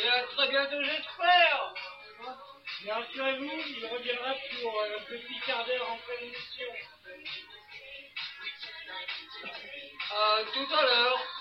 Et 0.03 0.09
à 0.09 0.23
très 0.25 0.49
bientôt, 0.49 0.83
j'espère. 0.83 1.75
Mais 2.85 2.93
rassurez-vous, 2.93 3.63
il 3.69 3.87
reviendra 3.87 4.35
pour 4.61 4.81
euh, 4.81 4.99
un 4.99 5.03
petit 5.03 5.41
quart 5.47 5.65
d'heure 5.65 5.91
en 5.91 5.99
pleine. 5.99 6.33
À 10.11 10.45
tout 10.53 10.75
à 10.75 10.83
l'heure. 10.83 11.36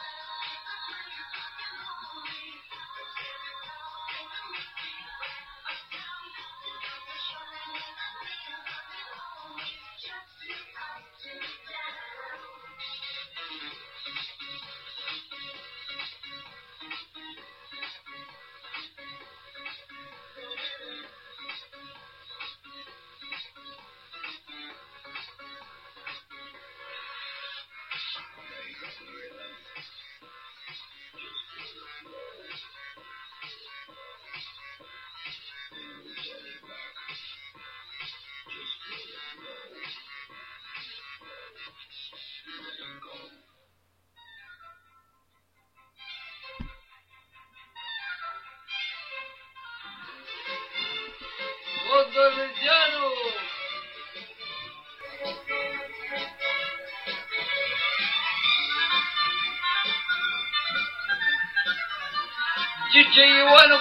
DJ 63.06 63.44
One 63.44 63.72
au 63.72 63.78